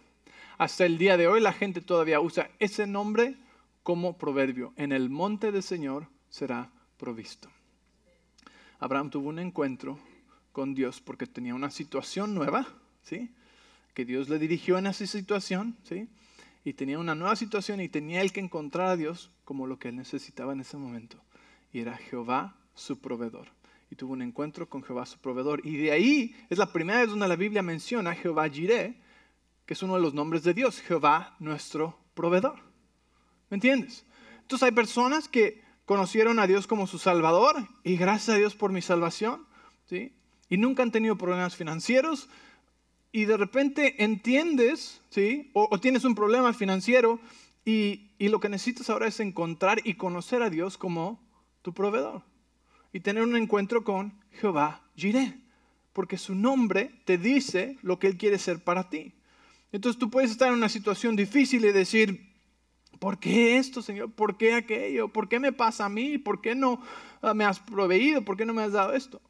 [0.58, 3.36] Hasta el día de hoy la gente todavía usa ese nombre
[3.86, 4.74] como proverbio.
[4.78, 7.50] En el monte del Señor será provisto.
[8.80, 10.00] Abraham tuvo un encuentro
[10.52, 12.68] con Dios porque tenía una situación nueva,
[13.04, 13.30] ¿sí?
[13.94, 16.10] Que Dios le dirigió en esa situación, ¿sí?
[16.66, 19.90] y tenía una nueva situación y tenía él que encontrar a Dios como lo que
[19.90, 21.18] él necesitaba en ese momento.
[21.72, 23.50] Y era Jehová su proveedor.
[23.92, 25.62] Y tuvo un encuentro con Jehová su proveedor.
[25.64, 29.00] Y de ahí es la primera vez donde la Biblia menciona a Jehová Jireh,
[29.68, 32.65] que es uno de los nombres de Dios, Jehová nuestro proveedor.
[33.50, 34.06] ¿Me entiendes?
[34.42, 38.72] Entonces hay personas que conocieron a Dios como su Salvador y gracias a Dios por
[38.72, 39.46] mi salvación,
[39.86, 40.14] ¿sí?
[40.50, 42.30] Y nunca han tenido problemas financieros,
[43.16, 45.50] y de repente entiendes, ¿sí?
[45.54, 47.22] O, tienes un problema financiero
[47.64, 51.24] y, y, lo que necesitas ahora es encontrar y conocer a Dios como
[51.62, 52.24] tu proveedor.
[52.92, 55.34] Y tener un encuentro con Jehová Jireh.
[55.94, 59.14] Porque su nombre te dice lo que Él quiere ser para ti.
[59.72, 62.25] Entonces tú puedes estar en una situación difícil y decir,
[63.06, 64.12] ¿por qué esto, Señor?
[64.14, 65.10] ¿Por qué aquello?
[65.10, 66.18] ¿Por qué me pasa a mí?
[66.18, 66.82] ¿Por qué no
[67.22, 68.26] ah, me has proveído?
[68.26, 69.22] ¿Por qué no me has dado esto?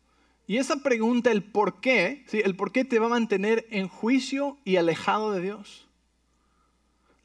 [0.47, 4.57] Y esa pregunta, el por qué, el por qué te va a mantener en juicio
[4.63, 5.89] y alejado de Dios.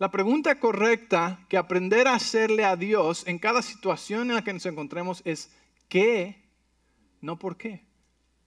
[0.00, 4.52] La pregunta correcta que aprender a hacerle a Dios en cada situación en la que
[4.52, 5.52] nos encontremos es
[5.88, 6.42] ¿qué?
[7.20, 7.84] No por qué,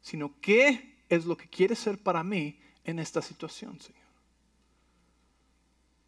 [0.02, 4.04] sino ¿qué es lo que quiere ser para mí en esta situación, Señor?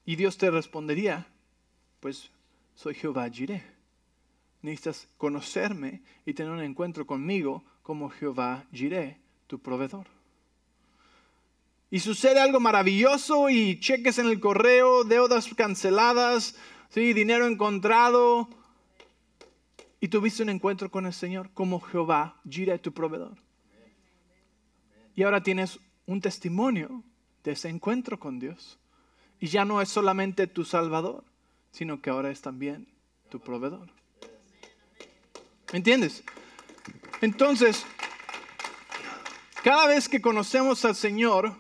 [0.05, 1.29] Y Dios te respondería,
[2.05, 2.29] pues
[2.75, 3.63] soy Jehová Jireh.
[4.61, 10.05] Necesitas conocerme y tener un encuentro conmigo como Jehová Jireh, tu proveedor.
[11.89, 16.55] Y sucede algo maravilloso y cheques en el correo, deudas canceladas,
[16.89, 17.11] ¿sí?
[17.13, 18.49] dinero encontrado.
[19.99, 23.35] Y tuviste un encuentro con el Señor como Jehová Jireh, tu proveedor.
[25.15, 27.01] Y ahora tienes un testimonio
[27.43, 28.77] de ese encuentro con Dios.
[29.39, 31.23] Y ya no es solamente tu Salvador,
[31.75, 32.88] sino que ahora es también
[33.29, 33.89] tu proveedor.
[35.73, 36.23] ¿Me entiendes?
[37.19, 37.85] Entonces,
[39.61, 41.53] cada vez que conocemos al Señor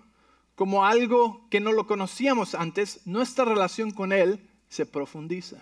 [0.55, 5.61] como algo que no lo conocíamos antes, nuestra relación con Él se profundiza.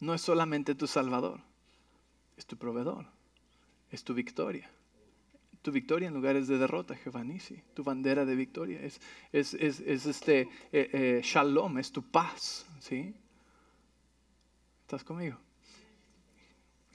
[0.00, 1.38] No es solamente tu Salvador,
[2.36, 3.06] es tu proveedor,
[3.92, 4.68] es tu victoria.
[5.62, 7.22] Tu victoria en lugares de derrota, Jehová
[7.74, 9.00] Tu bandera de victoria es,
[9.32, 10.40] es, este
[10.72, 12.66] eh, eh, shalom, es tu paz.
[12.80, 13.14] ¿sí?
[14.82, 15.38] ¿Estás conmigo?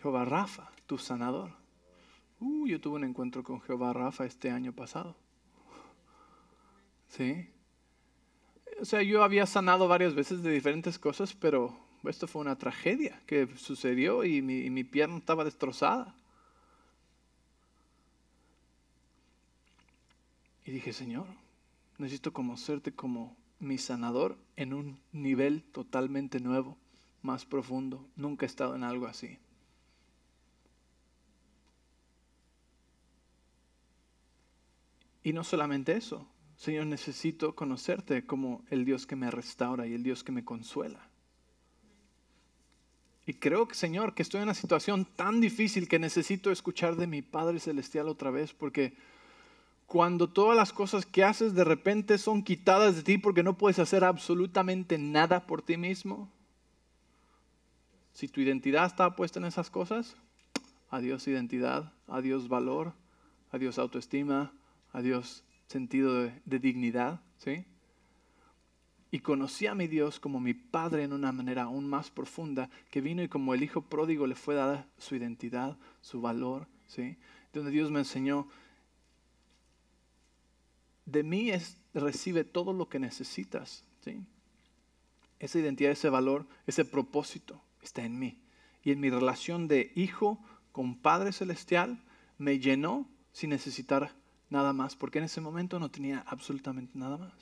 [0.01, 1.51] Jehová Rafa, tu sanador.
[2.39, 5.15] Uh, yo tuve un encuentro con Jehová Rafa este año pasado.
[7.07, 7.49] ¿Sí?
[8.81, 13.21] O sea, yo había sanado varias veces de diferentes cosas, pero esto fue una tragedia
[13.25, 16.13] que sucedió y mi, y mi pierna estaba destrozada.
[20.67, 21.25] Y dije, Señor,
[21.97, 26.77] necesito conocerte como mi sanador en un nivel totalmente nuevo
[27.21, 28.05] más profundo.
[28.17, 29.39] Nunca he estado en algo así.
[35.23, 36.27] Y no solamente eso,
[36.57, 41.09] Señor, necesito conocerte como el Dios que me restaura y el Dios que me consuela.
[43.25, 47.21] Y creo Señor, que estoy en una situación tan difícil que necesito escuchar de mi
[47.21, 48.97] Padre Celestial otra vez, porque
[49.87, 53.79] cuando todas las cosas que haces de repente son quitadas de ti porque no puedes
[53.79, 56.29] hacer absolutamente nada por ti mismo,
[58.11, 60.17] si tu identidad está puesta en esas cosas,
[60.89, 62.93] adiós identidad, adiós valor,
[63.51, 64.51] adiós autoestima,
[64.91, 67.63] adiós sentido de, dignidad, ¿sí?
[69.09, 72.99] Y conocí a mi Dios como mi Padre en una manera aún más profunda, que
[72.99, 77.15] vino y como el Hijo pródigo le fue dada su identidad, su valor, ¿sí?
[77.53, 78.47] Donde Dios me enseñó,
[81.07, 84.19] de mí es, recibe todo lo que necesitas, ¿sí?
[85.39, 88.37] Esa identidad, ese valor, ese propósito está en mí.
[88.83, 90.39] Y en mi relación de hijo
[90.71, 91.99] con Padre Celestial
[92.37, 94.11] me llenó sin necesitar
[94.49, 97.33] nada más, porque en ese momento no tenía absolutamente nada más.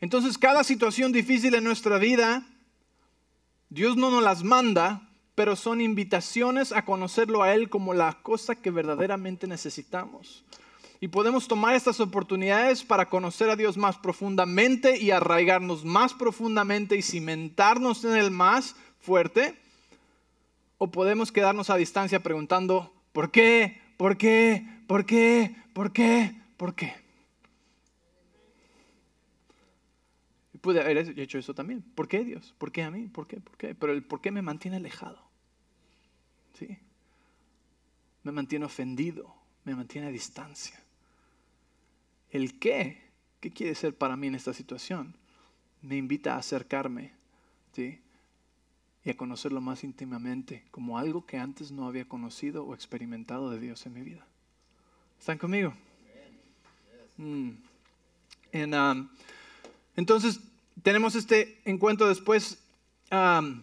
[0.00, 2.46] Entonces cada situación difícil en nuestra vida,
[3.68, 8.54] Dios no nos las manda, pero son invitaciones a conocerlo a Él como la cosa
[8.54, 10.44] que verdaderamente necesitamos.
[11.02, 16.94] Y podemos tomar estas oportunidades para conocer a Dios más profundamente y arraigarnos más profundamente
[16.94, 19.58] y cimentarnos en Él más fuerte.
[20.76, 23.80] O podemos quedarnos a distancia preguntando, ¿por qué?
[23.96, 24.66] ¿Por qué?
[24.86, 25.56] ¿Por qué?
[25.72, 26.38] ¿Por qué?
[26.58, 26.94] ¿Por qué?
[30.52, 31.80] Y pude haber hecho eso también.
[31.80, 32.54] ¿Por qué Dios?
[32.58, 33.08] ¿Por qué a mí?
[33.08, 33.40] ¿Por qué?
[33.40, 33.74] ¿Por qué?
[33.74, 35.22] Pero el por qué me mantiene alejado.
[36.58, 36.76] ¿Sí?
[38.22, 39.34] Me mantiene ofendido,
[39.64, 40.78] me mantiene a distancia
[42.30, 43.02] el qué,
[43.40, 45.14] qué quiere ser para mí en esta situación,
[45.82, 47.12] me invita a acercarme
[47.74, 48.00] ¿sí?
[49.04, 53.60] y a conocerlo más íntimamente como algo que antes no había conocido o experimentado de
[53.60, 54.26] Dios en mi vida.
[55.18, 55.74] ¿Están conmigo?
[57.16, 57.50] Mm.
[58.52, 59.08] Um,
[59.96, 60.40] entonces,
[60.82, 62.58] tenemos este encuentro después
[63.12, 63.60] um,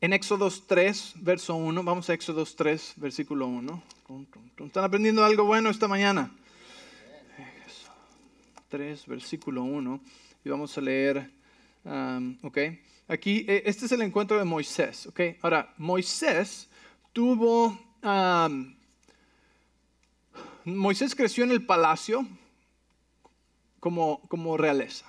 [0.00, 1.82] en Éxodo 3, verso 1.
[1.82, 3.82] Vamos a Éxodo 3, versículo 1.
[4.60, 6.30] ¿Están aprendiendo algo bueno esta mañana?
[8.68, 10.00] 3, versículo 1,
[10.44, 11.30] y vamos a leer,
[11.84, 12.58] um, ok,
[13.08, 16.68] aquí, e, este es el encuentro de Moisés, ok, ahora, Moisés
[17.12, 18.74] tuvo, um,
[20.64, 22.26] Moisés creció en el palacio
[23.78, 25.06] como, como realeza.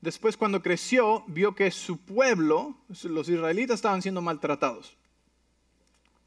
[0.00, 2.74] Después cuando creció, vio que su pueblo,
[3.04, 4.96] los israelitas, estaban siendo maltratados.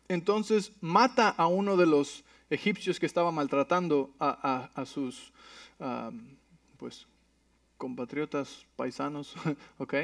[0.07, 5.31] entonces mata a uno de los egipcios que estaba maltratando a, sus
[6.77, 7.07] pues,
[7.77, 9.35] compatriotas paisanos,
[9.77, 9.95] ¿ok?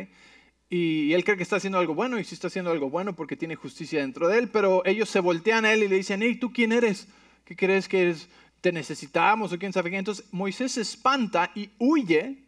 [0.70, 3.36] Y, él cree que está haciendo algo bueno y sí está haciendo algo bueno porque
[3.36, 6.36] tiene justicia dentro de él, pero ellos se voltean a él y le dicen, hey,
[6.36, 7.08] ¿tú quién eres?
[7.46, 8.30] ¿Qué crees que eres?
[8.62, 9.98] ¿Te necesitamos o quién sabe qué?
[9.98, 12.44] Entonces Moisés se espanta y huye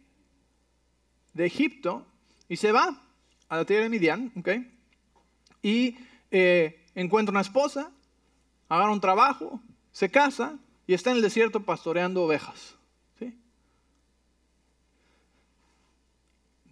[1.32, 2.06] de Egipto
[2.48, 3.00] y se va
[3.48, 4.30] a la tierra de Midian.
[5.62, 5.96] Y
[6.30, 7.90] eh, encuentra una esposa,
[8.68, 9.60] agarra un trabajo,
[9.92, 12.76] se casa y está en el desierto pastoreando ovejas.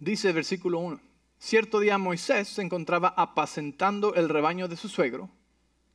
[0.01, 0.99] Dice versículo 1.
[1.37, 5.29] Cierto día Moisés se encontraba apacentando el rebaño de su suegro,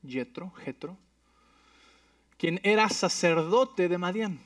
[0.06, 0.96] Jetro, Jetro,
[2.38, 4.38] quien era sacerdote de Madián.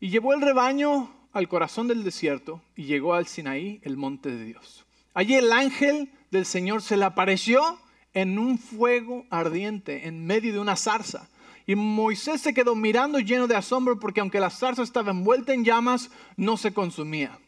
[0.00, 4.44] Y llevó el rebaño al corazón del desierto y llegó al Sinaí, el monte de
[4.44, 4.84] Dios.
[5.14, 7.78] Allí el ángel del Señor se le apareció
[8.12, 11.28] en un fuego ardiente en medio de una zarza.
[11.66, 15.64] Y Moisés se quedó mirando lleno de asombro porque aunque la zarza estaba envuelta en
[15.64, 17.38] llamas, no se consumía.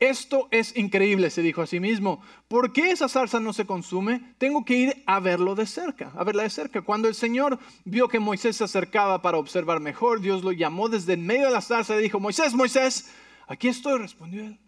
[0.00, 2.20] Esto es increíble, se dijo a sí mismo.
[2.48, 4.34] ¿Por qué esa zarza no se consume?
[4.38, 6.82] Tengo que ir a verlo de cerca, a verla de cerca.
[6.82, 11.14] Cuando el Señor vio que Moisés se acercaba para observar mejor, Dios lo llamó desde
[11.14, 13.12] en medio de la zarza y dijo, Moisés, Moisés,
[13.46, 14.58] aquí estoy, respondió él.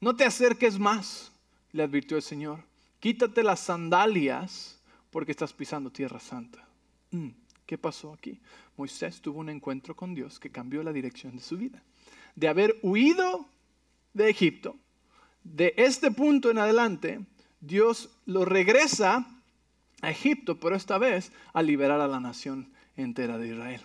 [0.00, 1.30] No te acerques más,
[1.70, 2.64] le advirtió el Señor.
[2.98, 6.66] Quítate las sandalias porque estás pisando tierra santa.
[7.10, 7.28] Mm,
[7.66, 8.40] ¿Qué pasó aquí?
[8.76, 11.82] Moisés tuvo un encuentro con Dios que cambió la dirección de su vida.
[12.34, 13.46] De haber huido
[14.14, 14.76] de Egipto,
[15.44, 17.20] de este punto en adelante,
[17.60, 19.26] Dios lo regresa
[20.00, 23.80] a Egipto, pero esta vez a liberar a la nación entera de Israel.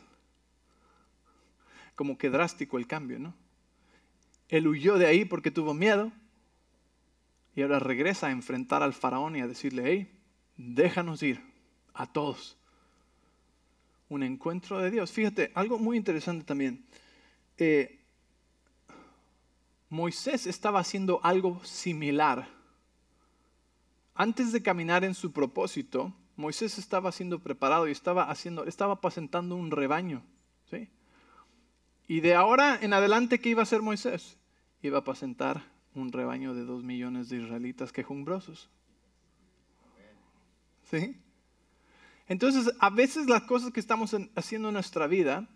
[1.96, 3.34] Como que drástico el cambio, ¿no?
[4.50, 6.12] Él huyó de ahí porque tuvo miedo
[7.56, 10.20] y ahora regresa a enfrentar al faraón y a decirle, hey,
[10.58, 11.42] déjanos ir
[11.94, 12.57] a todos.
[14.10, 15.12] Un encuentro de Dios.
[15.12, 16.86] Fíjate, algo muy interesante también.
[17.58, 18.00] Eh,
[19.90, 22.48] Moisés estaba haciendo algo similar.
[24.16, 29.56] Antes de caminar en su propósito, Moisés estaba siendo preparado y estaba haciendo, estaba apacentando
[29.56, 30.24] un rebaño.
[30.70, 30.90] ¿sí?
[32.08, 34.38] Y de ahora en adelante, ¿qué iba a hacer Moisés?
[34.82, 35.64] Iba a apacentar
[35.96, 38.70] un rebaño de dos millones de israelitas quejumbrosos.
[40.90, 41.18] ¿Sí?
[42.28, 45.48] Entonces, a veces las cosas que estamos haciendo en nuestra vida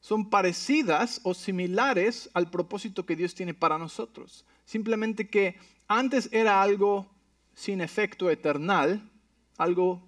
[0.00, 4.44] son parecidas o similares al propósito que Dios tiene para nosotros.
[4.64, 5.56] Simplemente que
[5.86, 7.10] antes era algo
[7.54, 9.10] sin efecto eternal,
[9.56, 10.06] algo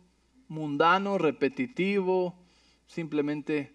[0.49, 2.39] mundano, repetitivo,
[2.87, 3.73] simplemente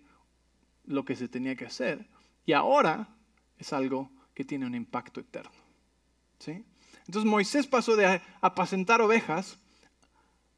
[0.86, 2.07] lo que se tenía que hacer.
[2.45, 3.09] Y ahora
[3.57, 5.51] es algo que tiene un impacto eterno.
[6.39, 6.63] ¿sí?
[7.07, 9.57] Entonces Moisés pasó de apacentar ovejas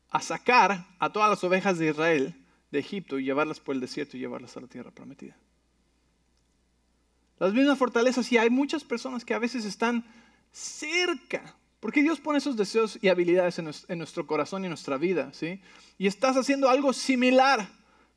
[0.10, 2.36] a sacar a todas las ovejas de Israel
[2.72, 5.36] de Egipto y llevarlas por el desierto y llevarlas a la tierra prometida.
[7.40, 10.06] Las mismas fortalezas y hay muchas personas que a veces están
[10.52, 15.32] cerca, porque Dios pone esos deseos y habilidades en nuestro corazón y en nuestra vida,
[15.34, 15.62] ¿sí?
[15.98, 17.70] Y estás haciendo algo similar,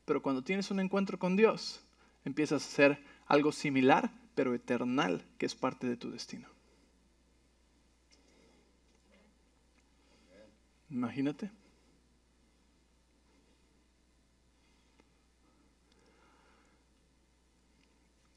[0.05, 1.81] pero cuando tienes un encuentro con Dios,
[2.25, 6.47] empiezas a hacer algo similar, pero eternal, que es parte de tu destino.
[10.89, 11.51] Imagínate.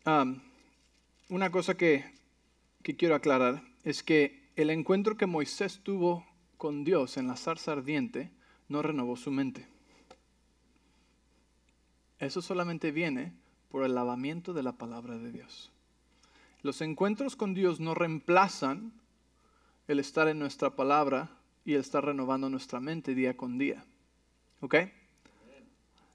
[0.06, 2.04] Una cosa que,
[2.82, 6.26] quiero aclarar es que el encuentro que Moisés tuvo
[6.58, 8.30] con Dios en la zarza ardiente
[8.68, 9.66] no renovó su mente.
[12.18, 13.32] Eso solamente viene
[13.70, 15.70] por el lavamiento de la palabra de Dios.
[16.62, 18.92] Los encuentros con Dios no reemplazan
[19.88, 21.30] el estar en nuestra palabra
[21.64, 23.84] y el estar renovando nuestra mente día con día.
[24.60, 24.76] ¿Ok?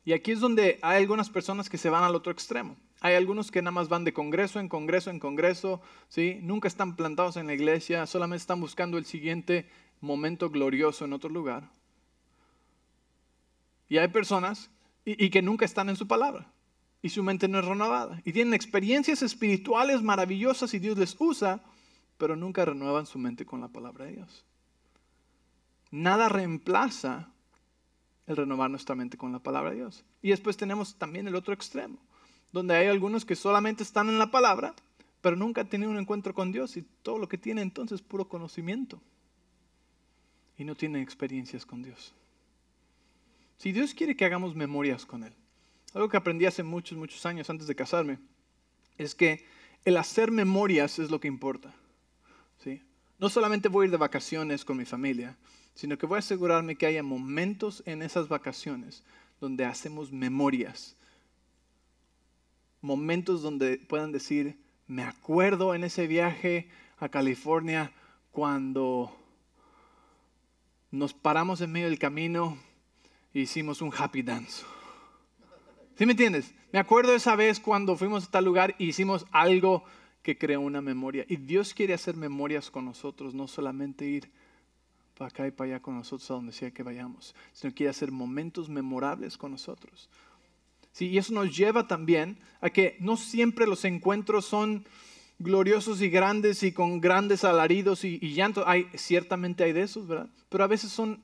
[0.06, 2.78] Y aquí es donde hay algunas personas que se van al otro extremo.
[3.02, 6.40] Hay algunos que nada más van de congreso en congreso en congreso, ¿sí?
[6.42, 9.70] nunca están plantados en la iglesia, solamente están buscando el siguiente
[10.02, 11.70] momento glorioso en otro lugar.
[13.88, 14.70] Y hay personas
[15.06, 16.52] y, que nunca están en su palabra
[17.02, 18.22] y su mente no es renovada.
[18.26, 21.64] Y tienen experiencias espirituales maravillosas y Dios les usa,
[22.18, 24.46] pero nunca renuevan su mente con la palabra de Dios.
[25.90, 27.32] Nada reemplaza
[28.28, 30.04] el renovar nuestra mente con la palabra de Dios.
[30.22, 31.98] Y después tenemos también el otro extremo
[32.52, 34.74] donde hay algunos que solamente están en la palabra,
[35.22, 38.06] pero nunca han tenido un encuentro con Dios y todo lo que tienen entonces es
[38.06, 39.02] puro conocimiento.
[40.58, 42.14] Y no tienen experiencias con Dios.
[43.58, 45.34] Si Dios quiere que hagamos memorias con Él,
[45.94, 48.20] algo que aprendí hace muchos, muchos años antes de casarme,
[48.98, 49.46] es que
[49.86, 51.74] el hacer memorias es lo que importa.
[52.64, 52.82] ¿sí?
[53.18, 55.38] No solamente voy a ir de vacaciones con mi familia,
[55.76, 59.04] sino que voy a asegurarme que haya momentos en esas vacaciones
[59.40, 60.96] donde hacemos memorias.
[62.82, 64.58] Momentos donde puedan decir,
[64.88, 67.92] me acuerdo en ese viaje a California
[68.32, 69.16] cuando
[70.92, 72.58] nos paramos en medio del camino
[73.34, 74.64] e hicimos un happy dance.
[75.96, 76.54] ¿Sí me entiendes?
[76.72, 79.84] Me acuerdo esa vez cuando fuimos a tal lugar e hicimos algo
[80.24, 81.26] que creó una memoria.
[81.28, 84.32] Y Dios quiere hacer memorias con nosotros, no solamente ir
[85.18, 88.12] para acá y para allá con nosotros a donde sea que vayamos, sino quiere hacer
[88.12, 90.10] momentos memorables con nosotros.
[90.92, 94.86] Sí, y eso nos lleva también a que no siempre los encuentros son
[95.38, 98.68] gloriosos y grandes y con grandes alaridos y, y llanto.
[98.68, 100.30] Hay, ciertamente hay de esos, ¿verdad?
[100.50, 101.24] Pero a veces son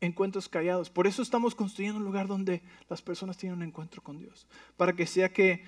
[0.00, 0.90] encuentros callados.
[0.90, 4.46] Por eso estamos construyendo un lugar donde las personas tienen un encuentro con Dios.
[4.76, 5.64] Para que sea que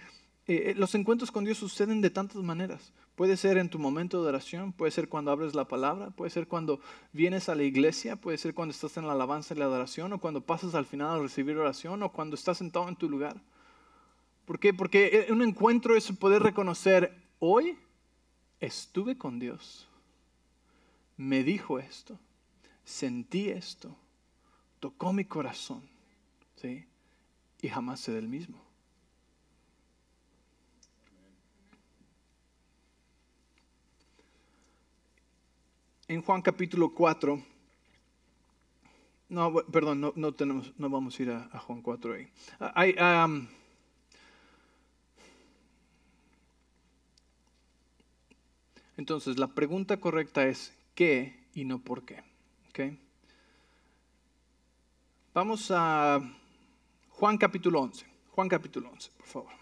[0.47, 2.93] eh, los encuentros con Dios suceden de tantas maneras.
[3.19, 6.47] Puede ser en tu momento de oración, puede ser cuando abres la palabra, puede ser
[6.47, 6.79] cuando
[7.13, 10.21] vienes a la iglesia, puede ser cuando estás en la alabanza y la adoración, o
[10.21, 13.43] cuando pasas al final a recibir oración, o cuando estás sentado en tu lugar.
[14.45, 14.73] ¿Por qué?
[14.73, 17.77] Porque un encuentro es poder reconocer, hoy
[18.61, 19.89] estuve con Dios,
[21.17, 22.21] me dijo esto,
[22.85, 23.97] sentí esto,
[24.79, 25.83] tocó mi corazón,
[26.55, 26.87] ¿sí?
[27.63, 28.68] Y jamás sé del mismo.
[36.09, 37.43] En Juan capítulo 4,
[39.29, 42.29] no, perdón, no, tenemos, no vamos a ir a, Juan 4 ahí.
[42.59, 42.97] Hay,
[48.97, 52.27] entonces, la pregunta correcta es ¿qué y no por qué?
[55.35, 56.21] Vamos a
[57.11, 58.07] Juan capítulo 11.
[58.31, 59.53] Juan capítulo 11, por favor.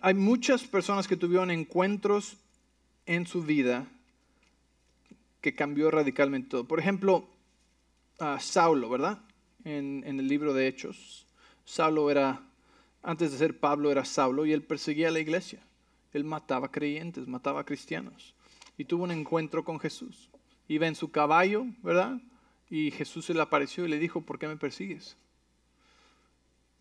[0.00, 2.36] Hay muchas personas que tuvieron encuentros
[3.06, 3.86] en su vida
[5.44, 6.66] que cambió radicalmente todo.
[6.66, 7.28] Por ejemplo,
[8.18, 9.20] a Saulo, ¿verdad?
[9.66, 11.26] En, el libro de Hechos.
[11.66, 12.40] Saulo era,
[13.02, 15.60] antes de ser Pablo, era Saulo y él perseguía a la iglesia.
[16.14, 18.34] Él mataba creyentes, mataba cristianos.
[18.78, 20.30] Y tuvo un encuentro con Jesús.
[20.66, 22.22] Iba en su caballo, ¿verdad?
[22.70, 25.14] Y Jesús se le apareció y le dijo, ¿por qué me persigues?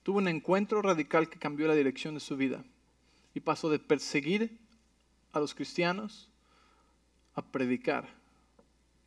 [0.04, 2.64] Tuvo un encuentro radical que cambió la dirección de su vida.
[3.36, 4.58] Y pasó de perseguir
[5.34, 6.30] a los cristianos
[7.36, 8.23] a predicar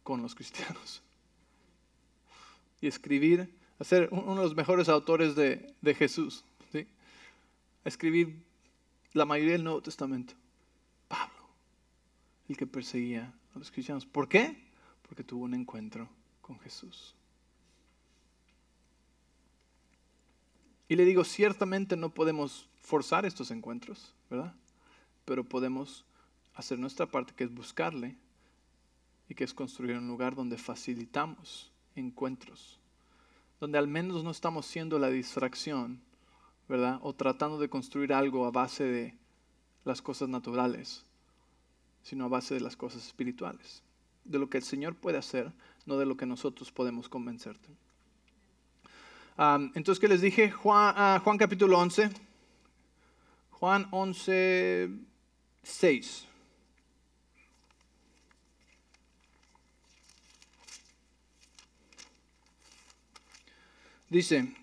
[0.07, 1.03] con los cristianos.
[2.81, 6.45] Y escribir, ser uno de los mejores autores de, Jesús.
[6.71, 6.87] ¿sí?
[7.85, 8.45] Escribir
[9.15, 10.35] la mayoría del Nuevo Testamento.
[11.09, 11.49] Pablo,
[12.51, 14.05] el que perseguía a los cristianos.
[14.05, 14.63] ¿Por qué?
[15.09, 16.07] Porque tuvo un encuentro
[16.43, 17.15] con Jesús.
[20.89, 24.55] Y le digo, ciertamente no podemos forzar estos encuentros, ¿verdad?
[25.25, 26.05] Pero podemos
[26.55, 28.17] hacer nuestra parte, que es buscarle
[29.29, 32.79] y que es construir un lugar donde facilitamos encuentros,
[33.61, 36.01] donde al menos no estamos siendo la distracción,
[36.68, 36.99] ¿verdad?
[37.03, 39.14] O tratando de construir algo a base de
[39.85, 41.05] las cosas naturales,
[42.03, 43.83] sino a base de las cosas espirituales,
[44.24, 45.53] de lo que el Señor puede hacer,
[45.87, 47.68] no de lo que nosotros podemos convencerte.
[49.74, 50.51] entonces, ¿qué les dije?
[50.51, 52.11] Juan, ah, Juan capítulo 11.
[53.51, 54.91] Juan 11,
[55.62, 56.27] 6.
[64.09, 64.55] Dice,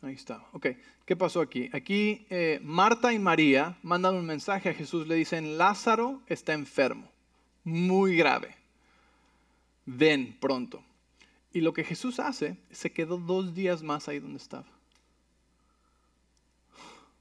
[0.00, 0.68] ahí está, ok,
[1.04, 1.68] ¿qué pasó aquí?
[1.72, 7.10] Aquí eh, Marta y María mandan un mensaje a Jesús, le dicen, Lázaro está enfermo,
[7.64, 8.54] muy grave,
[9.84, 10.82] ven pronto.
[11.52, 14.66] Y lo que Jesús hace, se quedó dos días más ahí donde estaba.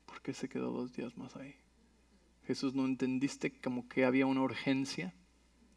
[0.05, 1.55] ¿Por qué se quedó dos días más ahí?
[2.47, 5.13] Jesús, ¿no entendiste como que había una urgencia?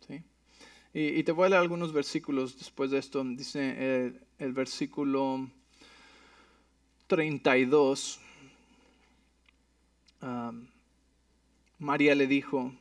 [0.06, 0.22] ¿Sí?
[0.94, 3.22] Y, te voy a leer algunos versículos después de esto.
[3.22, 5.48] Dice el, el versículo
[7.06, 8.20] 32.
[11.78, 12.72] María le dijo,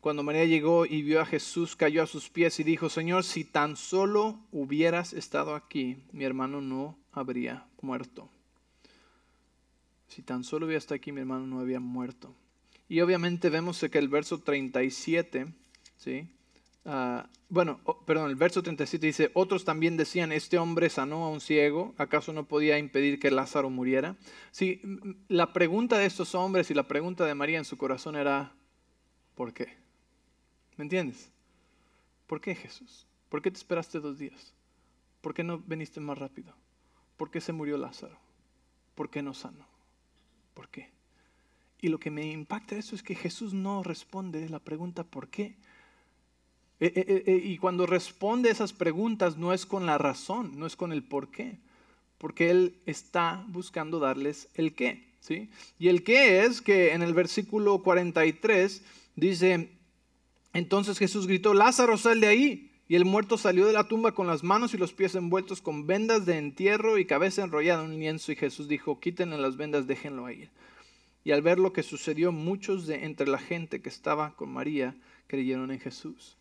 [0.00, 3.44] cuando María llegó y vio a Jesús, cayó a sus pies y dijo, Señor, si
[3.44, 8.28] tan solo hubieras estado aquí, mi hermano no habría muerto.
[10.08, 12.34] Si tan solo hubiera estado aquí, mi hermano no había muerto.
[12.92, 15.46] Y obviamente vemos que el verso 37,
[15.96, 16.28] ¿sí?
[16.84, 21.40] Ah, bueno, perdón, el verso 37 dice, otros también decían, este hombre sanó a un
[21.40, 24.16] ciego, ¿acaso no podía impedir que Lázaro muriera?
[24.50, 24.82] Sí,
[25.28, 28.52] la pregunta de estos hombres y la pregunta de María en su corazón era,
[29.36, 29.68] ¿por qué?
[30.76, 31.30] ¿Me entiendes?
[32.26, 33.06] ¿Por qué Jesús?
[33.30, 34.52] ¿Por qué te esperaste dos días?
[35.22, 36.54] ¿Por qué no viniste más rápido?
[37.16, 38.18] ¿Por qué se murió Lázaro?
[38.94, 39.66] ¿Por qué no sanó?
[40.52, 40.91] ¿Por qué?
[41.82, 45.56] Y lo que me impacta eso es que Jesús no responde la pregunta ¿por qué?
[46.78, 50.76] Eh, eh, eh, y cuando responde esas preguntas no es con la razón, no es
[50.76, 51.58] con el por qué,
[52.18, 55.08] porque Él está buscando darles el qué.
[55.20, 55.50] ¿sí?
[55.78, 58.82] Y el qué es que en el versículo 43
[59.16, 59.68] dice,
[60.52, 62.68] entonces Jesús gritó, Lázaro, sal de ahí.
[62.88, 65.86] Y el muerto salió de la tumba con las manos y los pies envueltos con
[65.86, 68.32] vendas de entierro y cabeza enrollada en un lienzo.
[68.32, 70.48] Y Jesús dijo, quítenle las vendas, déjenlo ahí.
[71.24, 74.96] Y al ver lo que sucedió, muchos de entre la gente que estaba con María
[75.26, 76.36] creyeron en Jesús.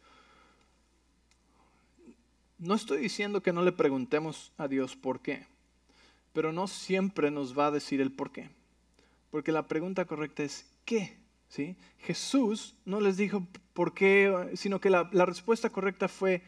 [2.58, 5.46] No estoy diciendo que no le preguntemos a Dios por qué,
[6.34, 8.50] pero no siempre nos va a decir el por qué.
[9.32, 11.18] Porque la pregunta correcta es ¿qué?
[11.48, 11.76] ¿Sí?
[12.00, 16.44] Jesús no les dijo por qué, sino que la, respuesta correcta fue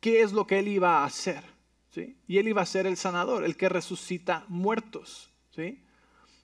[0.00, 1.42] qué es lo que él iba a hacer.
[1.90, 2.16] ¿Sí?
[2.26, 5.30] Y él iba a ser el sanador, el que resucita muertos.
[5.50, 5.82] ¿sí?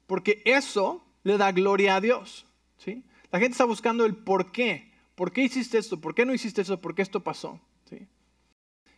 [0.08, 2.46] Porque eso le da gloria a Dios.
[2.78, 3.04] ¿sí?
[3.30, 4.90] La gente está buscando el por qué.
[5.14, 6.00] ¿Por qué hiciste esto?
[6.00, 6.80] ¿Por qué no hiciste eso?
[6.80, 7.60] ¿Por qué esto pasó?
[7.90, 8.08] ¿sí?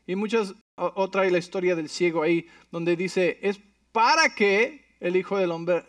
[0.07, 5.17] Y muchas, otra hay la historia del ciego ahí, donde dice, es para que el
[5.17, 5.85] Hijo del Hombre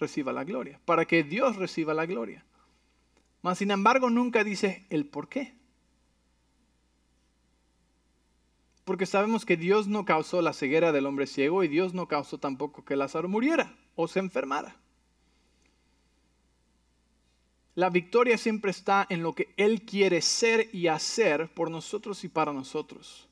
[0.00, 2.44] reciba la gloria, para que Dios reciba la gloria.
[3.42, 5.54] Mas, sin embargo, nunca dice el por qué.
[8.84, 12.38] Porque sabemos que Dios no causó la ceguera del hombre ciego y Dios no causó
[12.38, 14.74] tampoco que Lázaro muriera o se enfermara.
[17.74, 22.28] La victoria siempre está en lo que Él quiere ser y hacer por nosotros y
[22.28, 23.28] para nosotros.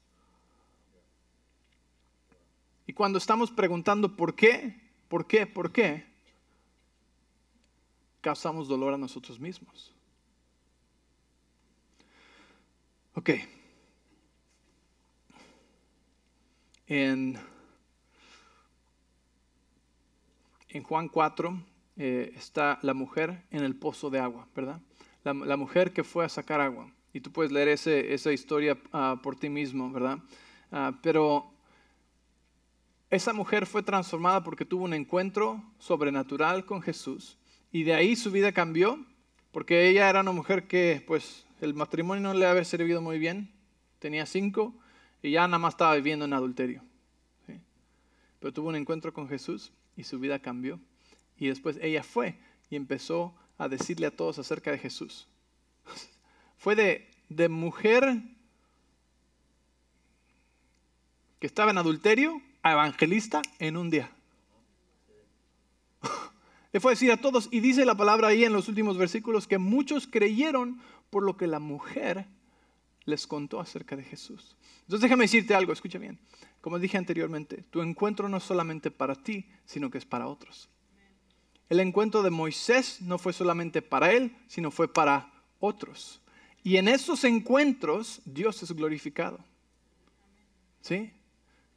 [2.86, 6.06] Y cuando estamos preguntando por qué, por qué, por qué,
[8.20, 9.94] causamos dolor a nosotros mismos.
[13.14, 13.30] Ok.
[16.86, 17.38] En,
[20.68, 21.62] en Juan 4
[21.96, 24.80] eh, está la mujer en el pozo de agua, ¿verdad?
[25.24, 26.90] La, mujer que fue a sacar agua.
[27.12, 30.18] Y tú puedes leer esa historia ah, por ti mismo, ¿verdad?
[30.70, 31.50] Ah, pero
[33.10, 37.38] esa mujer fue transformada porque tuvo un encuentro sobrenatural con Jesús
[37.72, 39.04] y de ahí su vida cambió
[39.50, 43.50] porque ella era una mujer que pues el matrimonio no le había servido muy bien,
[43.98, 44.74] tenía cinco
[45.22, 46.82] y ya nada más estaba viviendo en adulterio.
[48.40, 50.80] Pero tuvo un encuentro con Jesús y su vida cambió.
[51.36, 52.38] Y después ella fue
[52.70, 55.26] y empezó a decirle a todos acerca de Jesús.
[56.58, 58.22] Fue de, de mujer
[61.38, 64.10] que estaba en adulterio a evangelista en un día.
[66.72, 69.46] Le fue a decir a todos, y dice la palabra ahí en los últimos versículos,
[69.46, 70.80] que muchos creyeron
[71.10, 72.26] por lo que la mujer
[73.04, 74.56] les contó acerca de Jesús.
[74.82, 76.18] Entonces déjame decirte algo, escucha bien.
[76.60, 80.68] Como dije anteriormente, tu encuentro no es solamente para ti, sino que es para otros.
[81.68, 85.30] El encuentro de Moisés no fue solamente para él, sino fue para
[85.60, 86.20] otros.
[86.64, 89.38] Y en esos encuentros Dios es glorificado.
[90.80, 91.12] ¿Sí?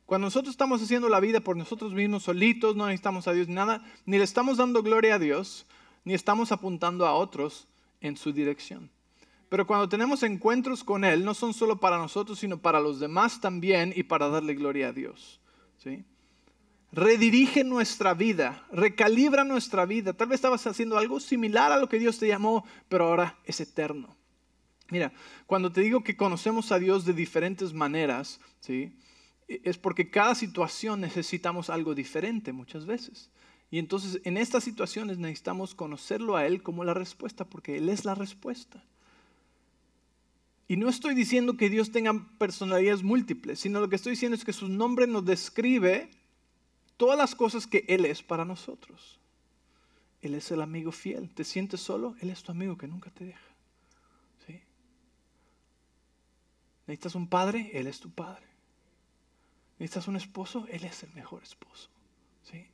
[0.06, 3.86] Cuando nosotros estamos haciendo la vida por nosotros mismos solitos, no necesitamos a Dios nada,
[4.06, 5.66] ni le estamos dando gloria a Dios,
[6.04, 7.68] ni estamos apuntando a otros
[8.02, 8.90] en su dirección.
[9.52, 13.42] Pero cuando tenemos encuentros con Él, no son solo para nosotros, sino para los demás
[13.42, 15.42] también y para darle gloria a Dios.
[15.78, 16.06] ¿sí?
[16.94, 20.14] Redirige nuestra vida, recalibra nuestra vida.
[20.14, 23.60] Tal vez estabas haciendo algo similar a lo que Dios te llamó, pero ahora es
[23.60, 24.16] eterno.
[24.90, 25.12] Mira,
[25.48, 28.96] cuando te digo que conocemos a Dios de diferentes maneras, ¿sí?
[29.50, 33.30] es porque cada situación necesitamos algo diferente muchas veces.
[33.70, 38.06] Y entonces en estas situaciones necesitamos conocerlo a Él como la respuesta, porque Él es
[38.06, 38.82] la respuesta.
[40.72, 44.46] Y no estoy diciendo que Dios tenga personalidades múltiples, sino lo que estoy diciendo es
[44.46, 46.10] que su nombre nos describe
[46.96, 49.20] todas las cosas que Él es para nosotros.
[50.22, 51.30] Él es el amigo fiel.
[51.30, 52.16] ¿Te sientes solo?
[52.22, 53.54] Él es tu amigo que nunca te deja.
[54.48, 54.62] ¿Sí?
[56.88, 57.70] ¿Necesitas un padre?
[57.74, 58.48] Él es tu padre.
[59.78, 60.68] ¿Necesitas un esposo?
[60.70, 61.90] Él es el mejor esposo.
[62.50, 62.66] ¿sí?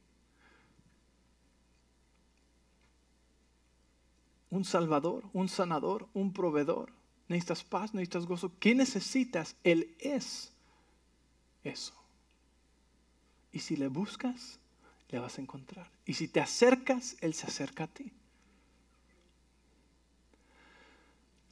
[4.51, 6.95] Un salvador, un sanador, un proveedor.
[7.27, 8.51] Necesitas paz, necesitas gozo.
[8.59, 9.55] ¿Qué necesitas?
[9.63, 10.51] Él es
[11.63, 11.93] eso.
[13.51, 14.59] Y si le buscas,
[15.09, 15.89] le vas a encontrar.
[16.05, 18.11] Y si te acercas, Él se acerca a ti.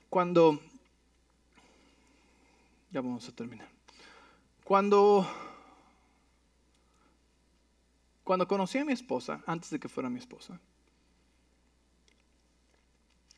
[0.09, 0.59] Cuando...
[2.91, 3.67] Ya vamos a terminar.
[4.63, 5.27] Cuando,
[8.23, 10.59] cuando conocí a mi esposa, antes de que fuera mi esposa,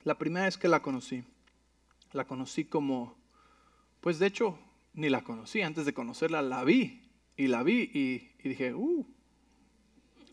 [0.03, 1.23] la primera vez que la conocí,
[2.17, 3.15] la conocí como,
[4.01, 4.59] pues de hecho,
[4.93, 7.03] ni la conocí, antes de conocerla la vi,
[7.37, 9.05] y la vi y, dije, uh,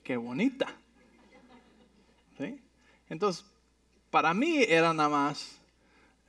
[0.03, 0.66] qué bonita.
[3.11, 3.45] Entonces,
[4.11, 5.61] para mí era nada más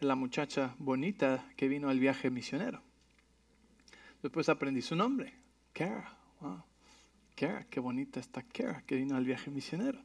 [0.02, 2.82] la muchacha bonita que vino al viaje misionero.
[4.22, 5.34] Después aprendí su nombre,
[5.74, 6.16] Kara.
[6.42, 6.64] Wow.
[7.36, 10.00] Kara, qué bonita está Kara, que vino al viaje misionero.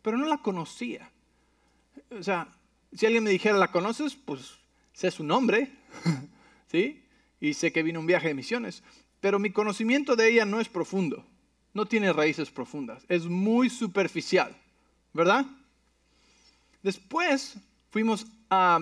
[0.00, 1.10] Pero no la conocía.
[2.10, 2.48] O sea,
[2.92, 4.14] si alguien me dijera, ¿la conoces?
[4.14, 4.59] Pues
[5.00, 5.72] sé su nombre,
[6.70, 7.02] ¿sí?
[7.40, 8.82] Y sé que vino un viaje de misiones.
[9.20, 11.24] Pero mi conocimiento de ella no es profundo.
[11.72, 13.06] No tiene raíces profundas.
[13.08, 14.54] Es muy superficial,
[15.14, 15.46] ¿verdad?
[16.82, 17.56] Después
[17.88, 18.78] fuimos a...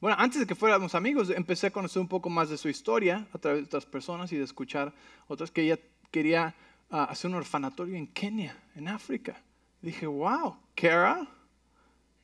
[0.00, 3.26] Bueno, antes de que fuéramos amigos, empecé a conocer un poco más de su historia
[3.32, 4.92] a través de otras personas y de escuchar
[5.26, 5.78] otras que ella
[6.12, 6.54] quería
[6.88, 9.42] ah, hacer un orfanatorio en Kenia, en África.
[9.80, 11.26] Dije, wow, Kara,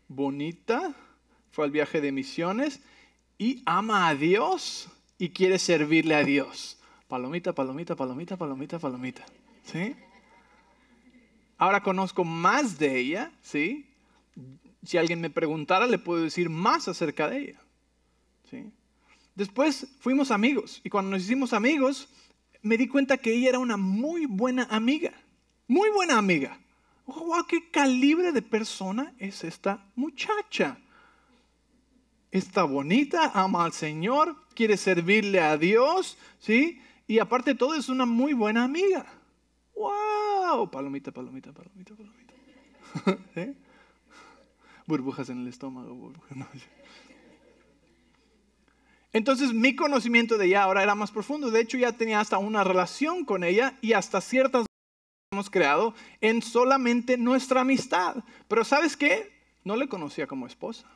[0.06, 0.94] bonita,
[1.50, 2.80] fue al viaje de misiones
[3.38, 6.78] y ama a Dios y quiere servirle a Dios.
[7.06, 9.24] Palomita, palomita, palomita, palomita, palomita.
[9.64, 9.94] ¿Sí?
[11.56, 13.86] Ahora conozco más de ella, ¿sí?
[14.84, 17.60] Si alguien me preguntara, le puedo decir más acerca de ella.
[19.34, 22.08] Después fuimos amigos y cuando nos hicimos amigos
[22.62, 25.12] me di cuenta que ella era una muy buena amiga,
[25.68, 26.58] muy buena amiga.
[27.06, 27.46] ¡Wow!
[27.46, 30.78] ¿Qué calibre de persona es esta muchacha?
[32.30, 36.80] Está bonita, ama al Señor, quiere servirle a Dios, ¿sí?
[37.06, 39.06] Y aparte de todo es una muy buena amiga.
[39.74, 40.70] ¡Wow!
[40.70, 43.54] Palomita, palomita, palomita, palomita.
[44.86, 46.12] Burbujas en el estómago.
[49.12, 51.50] Entonces mi conocimiento de ella ahora era más profundo.
[51.50, 54.66] De hecho, ya tenía hasta una relación con ella y hasta ciertas
[55.30, 58.16] hemos creado en solamente nuestra amistad.
[58.48, 59.30] Pero ¿sabes qué?
[59.64, 60.86] No le conocía como esposa,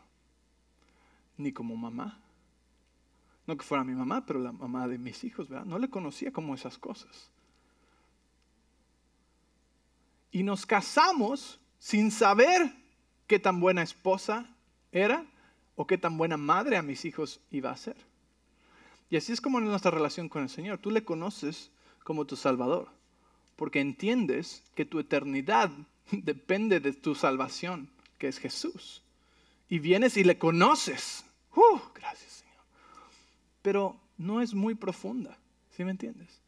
[1.37, 2.21] ni como mamá.
[3.47, 5.67] No que fuera mi mamá, pero la mamá de mis hijos, ¿verdad?
[5.67, 7.31] No le conocía como esas cosas.
[10.31, 12.73] Y nos casamos sin saber
[13.27, 14.47] qué tan buena esposa
[14.93, 15.27] era
[15.75, 17.97] o qué tan buena madre a mis hijos iba a ser.
[19.11, 20.79] Y así es como en nuestra relación con el Señor.
[20.79, 21.71] Tú le conoces
[22.05, 22.89] como tu Salvador,
[23.57, 25.71] porque entiendes que tu eternidad
[26.11, 29.02] depende de tu salvación, que es Jesús.
[29.73, 31.25] Y vienes y le conoces.
[31.57, 31.79] ¡Uh!
[31.95, 32.63] Gracias, Señor.
[33.63, 35.39] Pero no es muy profunda,
[35.75, 36.43] ¿sí me entiendes?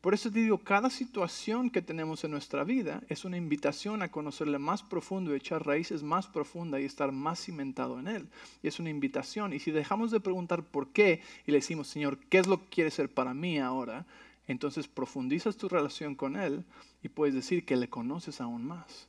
[0.00, 4.12] Por eso te digo, cada situación que tenemos en nuestra vida es una invitación a
[4.12, 8.28] conocerle más profundo, echar raíces más profundas y estar más cimentado en Él.
[8.62, 9.52] Y es una invitación.
[9.52, 12.68] Y si dejamos de preguntar por qué y le decimos, Señor, ¿qué es lo que
[12.68, 14.06] quieres ser para mí ahora?
[14.46, 16.64] Entonces profundizas tu relación con Él
[17.02, 19.08] y puedes decir que le conoces aún más.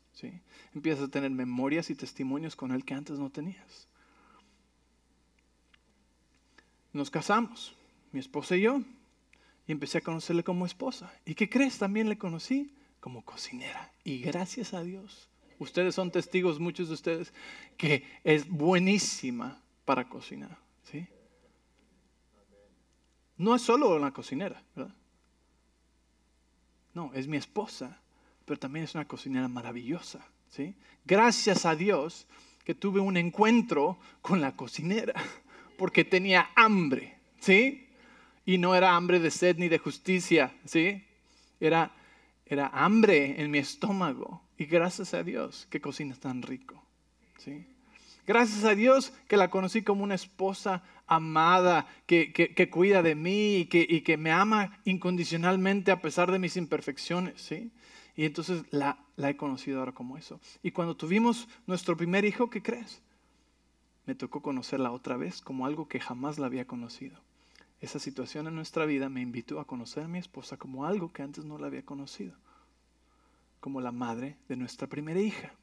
[0.74, 3.88] Empiezas a tener memorias y testimonios con Él que antes no tenías.
[6.92, 7.76] Nos casamos,
[8.12, 8.82] mi esposa y yo
[9.70, 11.14] y empecé a conocerle como esposa.
[11.26, 11.78] ¿Y qué crees?
[11.78, 13.94] También le conocí como cocinera.
[14.04, 17.34] Y gracias a Dios, ustedes son testigos, muchos de ustedes,
[17.78, 20.58] que es buenísima para cocinar.
[23.38, 24.96] No es solo una cocinera, ¿verdad?
[26.96, 28.02] No, es mi esposa,
[28.50, 30.26] pero también es una cocinera maravillosa.
[30.50, 30.74] ¿sí?
[31.06, 32.26] Gracias a Dios
[32.64, 35.14] que tuve un encuentro con la cocinera,
[35.78, 37.16] porque tenía hambre.
[37.40, 37.86] ¿sí?
[38.50, 41.04] y no era hambre de sed ni de justicia, ¿sí?
[41.60, 41.92] Era,
[42.48, 44.42] era hambre en mi estómago.
[44.58, 46.84] Y gracias a Dios que cocina tan rico,
[47.38, 47.68] ¿sí?
[48.26, 53.58] Gracias a Dios que la conocí como una esposa amada, que, que, cuida de mí
[53.58, 57.70] y que, y que, me ama incondicionalmente a pesar de mis imperfecciones, ¿sí?
[58.20, 60.42] Y entonces la, he conocido ahora como eso.
[60.62, 63.02] Y cuando tuvimos nuestro primer hijo, ¿qué crees?
[64.06, 67.18] Me tocó conocerla otra vez como algo que jamás la había conocido
[67.82, 71.22] esa situación en nuestra vida me invitó a conocer a mi esposa como algo que
[71.22, 72.34] antes no la había conocido,
[73.62, 75.54] como la madre de nuestra primera hija.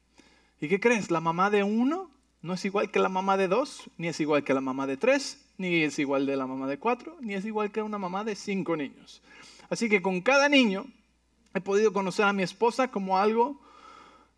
[0.59, 1.11] ¿Y qué crees?
[1.11, 2.09] La mamá de uno
[2.41, 4.97] no es igual que la mamá de dos, ni es igual que la mamá de
[4.97, 8.23] tres, ni es igual de la mamá de cuatro, ni es igual que una mamá
[8.23, 9.21] de cinco niños.
[9.69, 10.87] Así que con cada niño
[11.53, 13.59] he podido conocer a mi esposa como algo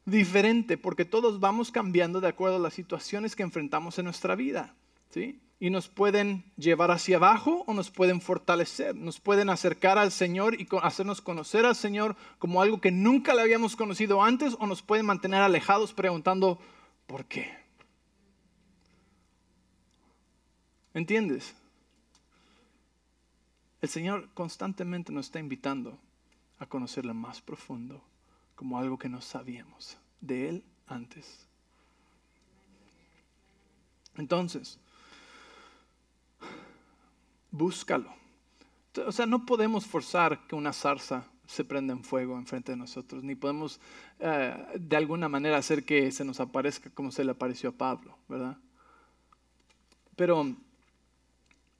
[0.05, 4.75] diferente, porque todos vamos cambiando de acuerdo a las situaciones que enfrentamos en nuestra vida.
[5.09, 5.39] ¿sí?
[5.59, 10.59] y nos pueden llevar hacia abajo o nos pueden fortalecer, nos pueden acercar al Señor
[10.59, 14.81] y hacernos conocer al Señor como algo que nunca le habíamos conocido antes o nos
[14.81, 16.59] pueden mantener alejados preguntando,
[17.07, 17.57] ¿por qué?
[20.93, 21.53] ¿Entiendes?
[23.81, 25.99] El Señor constantemente nos está invitando
[26.59, 28.01] a conocerle más profundo
[28.55, 31.47] como algo que no sabíamos de Él antes.
[34.17, 34.77] Entonces,
[37.51, 38.13] búscalo.
[39.05, 43.23] O sea, no podemos forzar que una zarza se prenda en fuego enfrente de nosotros,
[43.23, 43.79] ni podemos
[44.19, 48.17] eh, de alguna manera hacer que se nos aparezca como se le apareció a Pablo,
[48.27, 48.57] ¿verdad?
[50.15, 50.53] Pero,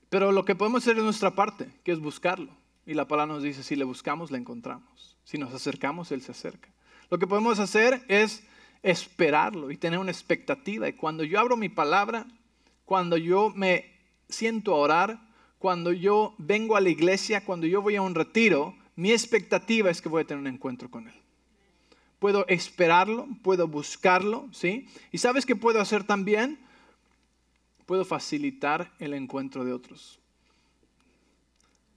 [0.09, 2.58] pero lo que podemos hacer es nuestra parte, que es buscarlo.
[2.85, 5.17] Y la palabra nos dice, si le buscamos, le encontramos.
[5.23, 6.69] Si nos acercamos, Él se acerca.
[7.09, 8.43] Lo que podemos hacer es
[8.83, 10.87] esperarlo y tener una expectativa.
[10.87, 12.25] Y cuando yo abro mi palabra,
[12.85, 13.85] cuando yo me
[14.29, 15.19] siento a orar,
[15.57, 20.01] cuando yo vengo a la iglesia, cuando yo voy a un retiro, mi expectativa es
[20.01, 21.13] que voy a tener un encuentro con Él.
[22.19, 24.87] Puedo esperarlo, puedo buscarlo, ¿sí?
[25.11, 26.59] ¿Y sabes qué puedo hacer también?
[27.85, 30.18] Puedo facilitar el encuentro de otros.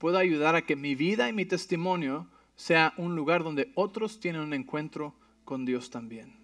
[0.03, 2.27] Puedo ayudar a que mi vida y mi testimonio
[2.57, 6.35] sea un lugar donde otros tienen un encuentro con Dios también.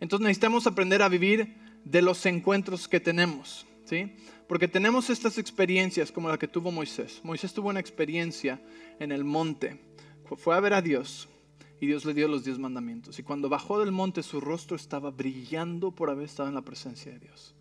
[0.00, 1.54] Entonces necesitamos aprender a vivir
[1.84, 4.16] de los encuentros que tenemos, ¿sí?
[4.48, 7.20] Porque tenemos estas experiencias como la que tuvo Moisés.
[7.22, 8.60] Moisés tuvo una experiencia
[8.98, 9.80] en el monte.
[10.38, 11.28] Fue a ver a Dios
[11.80, 13.20] y Dios le dio los diez mandamientos.
[13.20, 17.12] Y cuando bajó del monte su rostro estaba brillando por haber estado en la presencia
[17.12, 17.54] de Dios.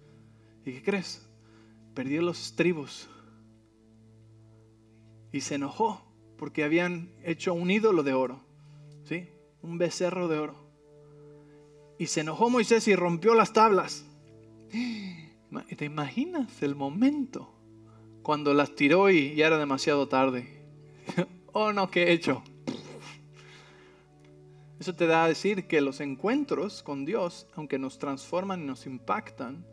[0.65, 1.29] ¿Y qué crees?
[1.93, 3.07] Perdió los estribos.
[5.37, 6.01] Y se enojó
[6.39, 8.39] porque habían hecho un ídolo de oro.
[9.03, 9.29] ¿Sí?
[9.61, 10.55] Un becerro de oro.
[11.99, 14.03] Y se enojó Moisés y rompió las tablas.
[15.77, 17.53] ¿Te imaginas el momento
[18.23, 20.47] cuando las tiró y ya era demasiado tarde?
[21.53, 22.41] oh no, ¿qué he hecho?
[24.79, 28.87] Eso te da a decir que los encuentros con Dios, aunque nos transforman y nos
[28.87, 29.63] impactan,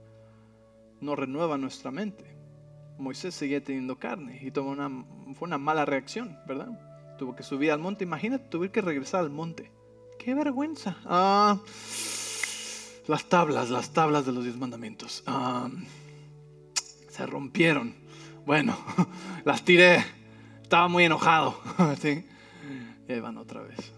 [1.01, 2.34] no renuevan nuestra mente.
[2.99, 4.89] Moisés seguía teniendo carne y tuvo una,
[5.35, 6.69] fue una mala reacción, ¿verdad?
[7.19, 8.05] Tuvo que subir al monte.
[8.05, 9.71] Imagínate, tuve que regresar al monte.
[10.19, 10.97] ¡Qué vergüenza!
[11.05, 11.61] Ah,
[13.07, 15.23] las tablas, las tablas de los diez mandamientos.
[15.27, 15.69] Ah,
[17.09, 17.95] se rompieron.
[18.47, 18.77] Bueno,
[19.45, 20.05] las tiré.
[20.63, 21.61] Estaba muy enojado.
[23.07, 23.93] Y ahí van otra vez.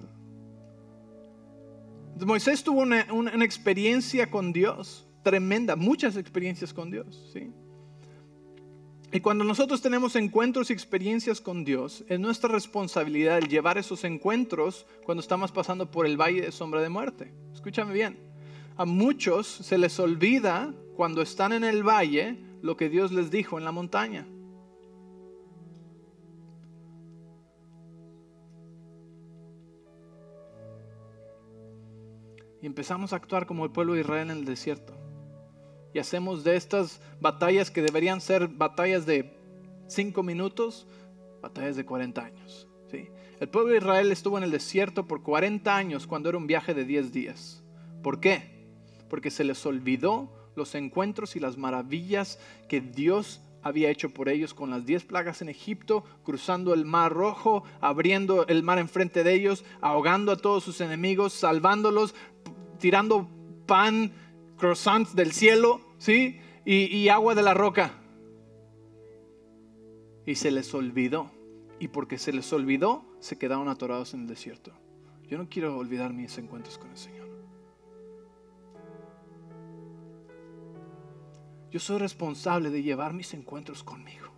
[2.18, 7.30] Moisés tuvo una, una, experiencia con Dios tremenda, muchas experiencias con Dios.
[7.32, 7.52] ¿sí?
[9.16, 14.04] Y cuando nosotros tenemos encuentros y experiencias con Dios, es nuestra responsabilidad el llevar esos
[14.04, 17.32] encuentros cuando estamos pasando por el valle de sombra de muerte.
[17.54, 18.18] Escúchame bien.
[18.76, 23.56] A muchos se les olvida cuando están en el valle lo que Dios les dijo
[23.56, 24.26] en la montaña.
[32.60, 35.05] Y empezamos a actuar como el pueblo de Israel en el desierto.
[35.96, 39.32] Y hacemos de estas batallas que deberían ser batallas de
[39.86, 40.86] cinco minutos,
[41.40, 42.68] batallas de 40 años.
[42.90, 43.08] ¿sí?
[43.40, 46.74] El pueblo de Israel estuvo en el desierto por 40 años cuando era un viaje
[46.74, 47.64] de 10 días.
[48.02, 48.56] ¿Por qué?
[49.08, 52.38] porque se les olvidó los encuentros y las maravillas
[52.68, 57.12] que Dios había hecho por ellos con las diez plagas en Egipto, cruzando el mar
[57.12, 62.14] rojo, abriendo el mar enfrente de ellos, ahogando a todos sus enemigos, salvándolos,
[62.78, 63.28] tirando
[63.66, 64.12] pan,
[64.56, 66.40] croissants del cielo, ¿sí?
[66.64, 67.92] Y, y agua de la roca.
[70.24, 71.30] Y se les olvidó.
[71.78, 74.72] Y porque se les olvidó, se quedaron atorados en el desierto.
[75.28, 77.26] Yo no quiero olvidar mis encuentros con el Señor.
[81.70, 84.28] Yo soy responsable de llevar mis encuentros conmigo.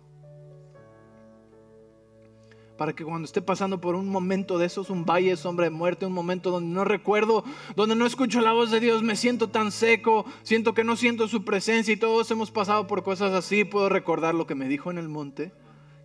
[2.79, 6.05] Para que cuando esté pasando por un momento de esos, un valle sombra de muerte,
[6.05, 7.43] un momento donde no recuerdo,
[7.75, 11.27] donde no escucho la voz de Dios, me siento tan seco, siento que no siento
[11.27, 14.91] su presencia y todos hemos pasado por cosas así, puedo recordar lo que me dijo
[14.91, 15.51] en el monte,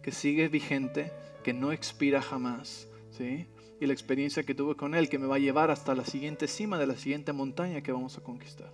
[0.02, 1.12] que sigue vigente,
[1.44, 3.46] que no expira jamás, ¿sí?
[3.80, 6.48] Y la experiencia que tuve con Él, que me va a llevar hasta la siguiente
[6.48, 8.72] cima de la siguiente montaña que vamos a conquistar.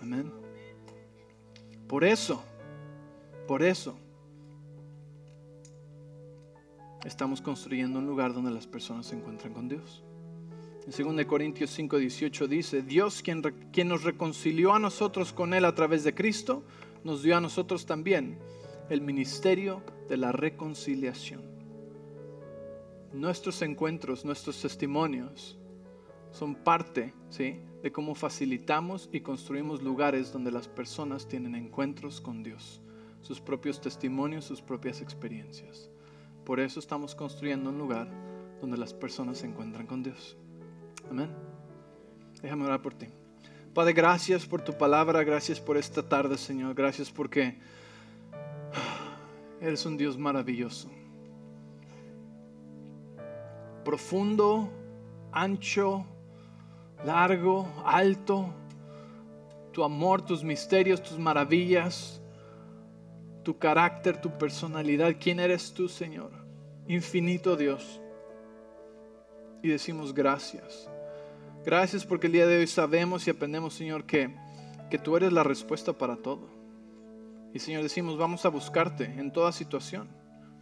[0.00, 0.30] Amén.
[1.88, 2.40] Por eso,
[3.48, 3.98] por eso,
[7.04, 10.02] estamos construyendo un lugar donde las personas se encuentran con Dios.
[10.86, 13.42] En 2 Corintios 5, 18 dice, Dios quien,
[13.72, 16.64] quien nos reconcilió a nosotros con Él a través de Cristo,
[17.04, 18.38] nos dio a nosotros también
[18.88, 21.42] el ministerio de la reconciliación.
[23.12, 25.58] Nuestros encuentros, nuestros testimonios
[26.30, 27.60] son parte ¿sí?
[27.82, 32.80] de cómo facilitamos y construimos lugares donde las personas tienen encuentros con Dios,
[33.20, 35.90] sus propios testimonios, sus propias experiencias.
[36.48, 38.08] Por eso estamos construyendo un lugar
[38.62, 40.34] donde las personas se encuentran con Dios.
[41.10, 41.28] Amén.
[42.40, 43.06] Déjame orar por ti.
[43.74, 46.74] Padre, gracias por tu palabra, gracias por esta tarde, Señor.
[46.74, 47.58] Gracias porque
[49.60, 50.88] eres un Dios maravilloso.
[53.84, 54.70] Profundo,
[55.32, 56.06] ancho,
[57.04, 58.54] largo, alto,
[59.70, 62.22] tu amor, tus misterios, tus maravillas,
[63.48, 65.16] tu carácter, tu personalidad.
[65.18, 66.32] ¿Quién eres tú, Señor?
[66.86, 67.98] infinito Dios.
[69.62, 70.86] Y decimos gracias.
[71.64, 74.36] Gracias porque el día de hoy sabemos y aprendemos, Señor, que,
[74.90, 76.46] que tú eres la respuesta para todo.
[77.54, 80.10] Y Señor, decimos, vamos a buscarte en toda situación.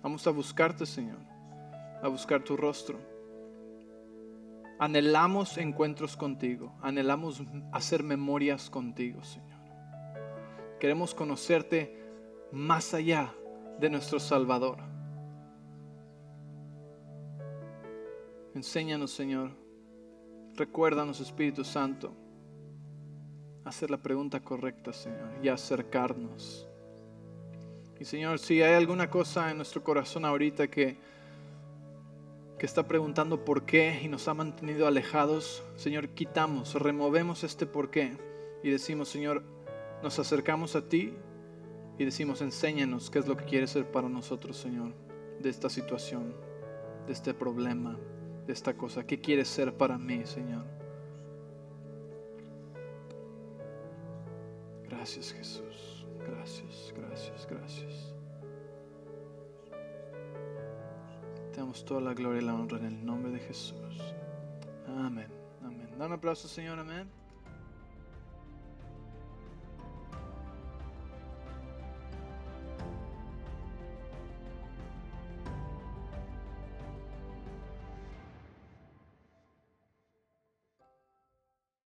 [0.01, 1.19] Vamos a buscarte, Señor,
[2.05, 3.01] a buscar tu rostro.
[4.79, 9.59] Anhelamos encuentros contigo, anhelamos hacer memorias contigo, Señor.
[10.79, 12.06] Queremos conocerte
[12.57, 13.35] más allá
[13.79, 14.79] de nuestro Salvador.
[18.55, 19.51] Enséñanos, Señor.
[20.55, 22.15] Recuérdanos, Espíritu Santo,
[23.63, 26.67] hacer la pregunta correcta, Señor, y acercarnos.
[28.01, 30.97] Y Señor, si hay alguna cosa en nuestro corazón ahorita que,
[32.59, 37.91] que está preguntando por qué y nos ha mantenido alejados, Señor, quitamos, removemos este por
[37.91, 38.17] qué
[38.63, 39.43] y decimos, Señor,
[40.03, 41.13] nos acercamos a ti
[41.99, 44.93] y decimos, enséñanos qué es lo que quieres ser para nosotros, Señor,
[45.41, 46.35] de esta situación,
[47.07, 47.99] de este problema,
[48.47, 49.07] de esta cosa.
[49.07, 50.65] ¿Qué quieres ser para mí, Señor?
[54.89, 56.07] Gracias, Jesús.
[56.27, 58.15] Gracias, gracias, gracias.
[61.53, 64.15] Te damos toda la gloria y la honra en el nombre de Jesús.
[64.87, 65.29] Amén,
[65.63, 65.89] amén.
[65.99, 67.09] Da un aplauso, Señor, amén.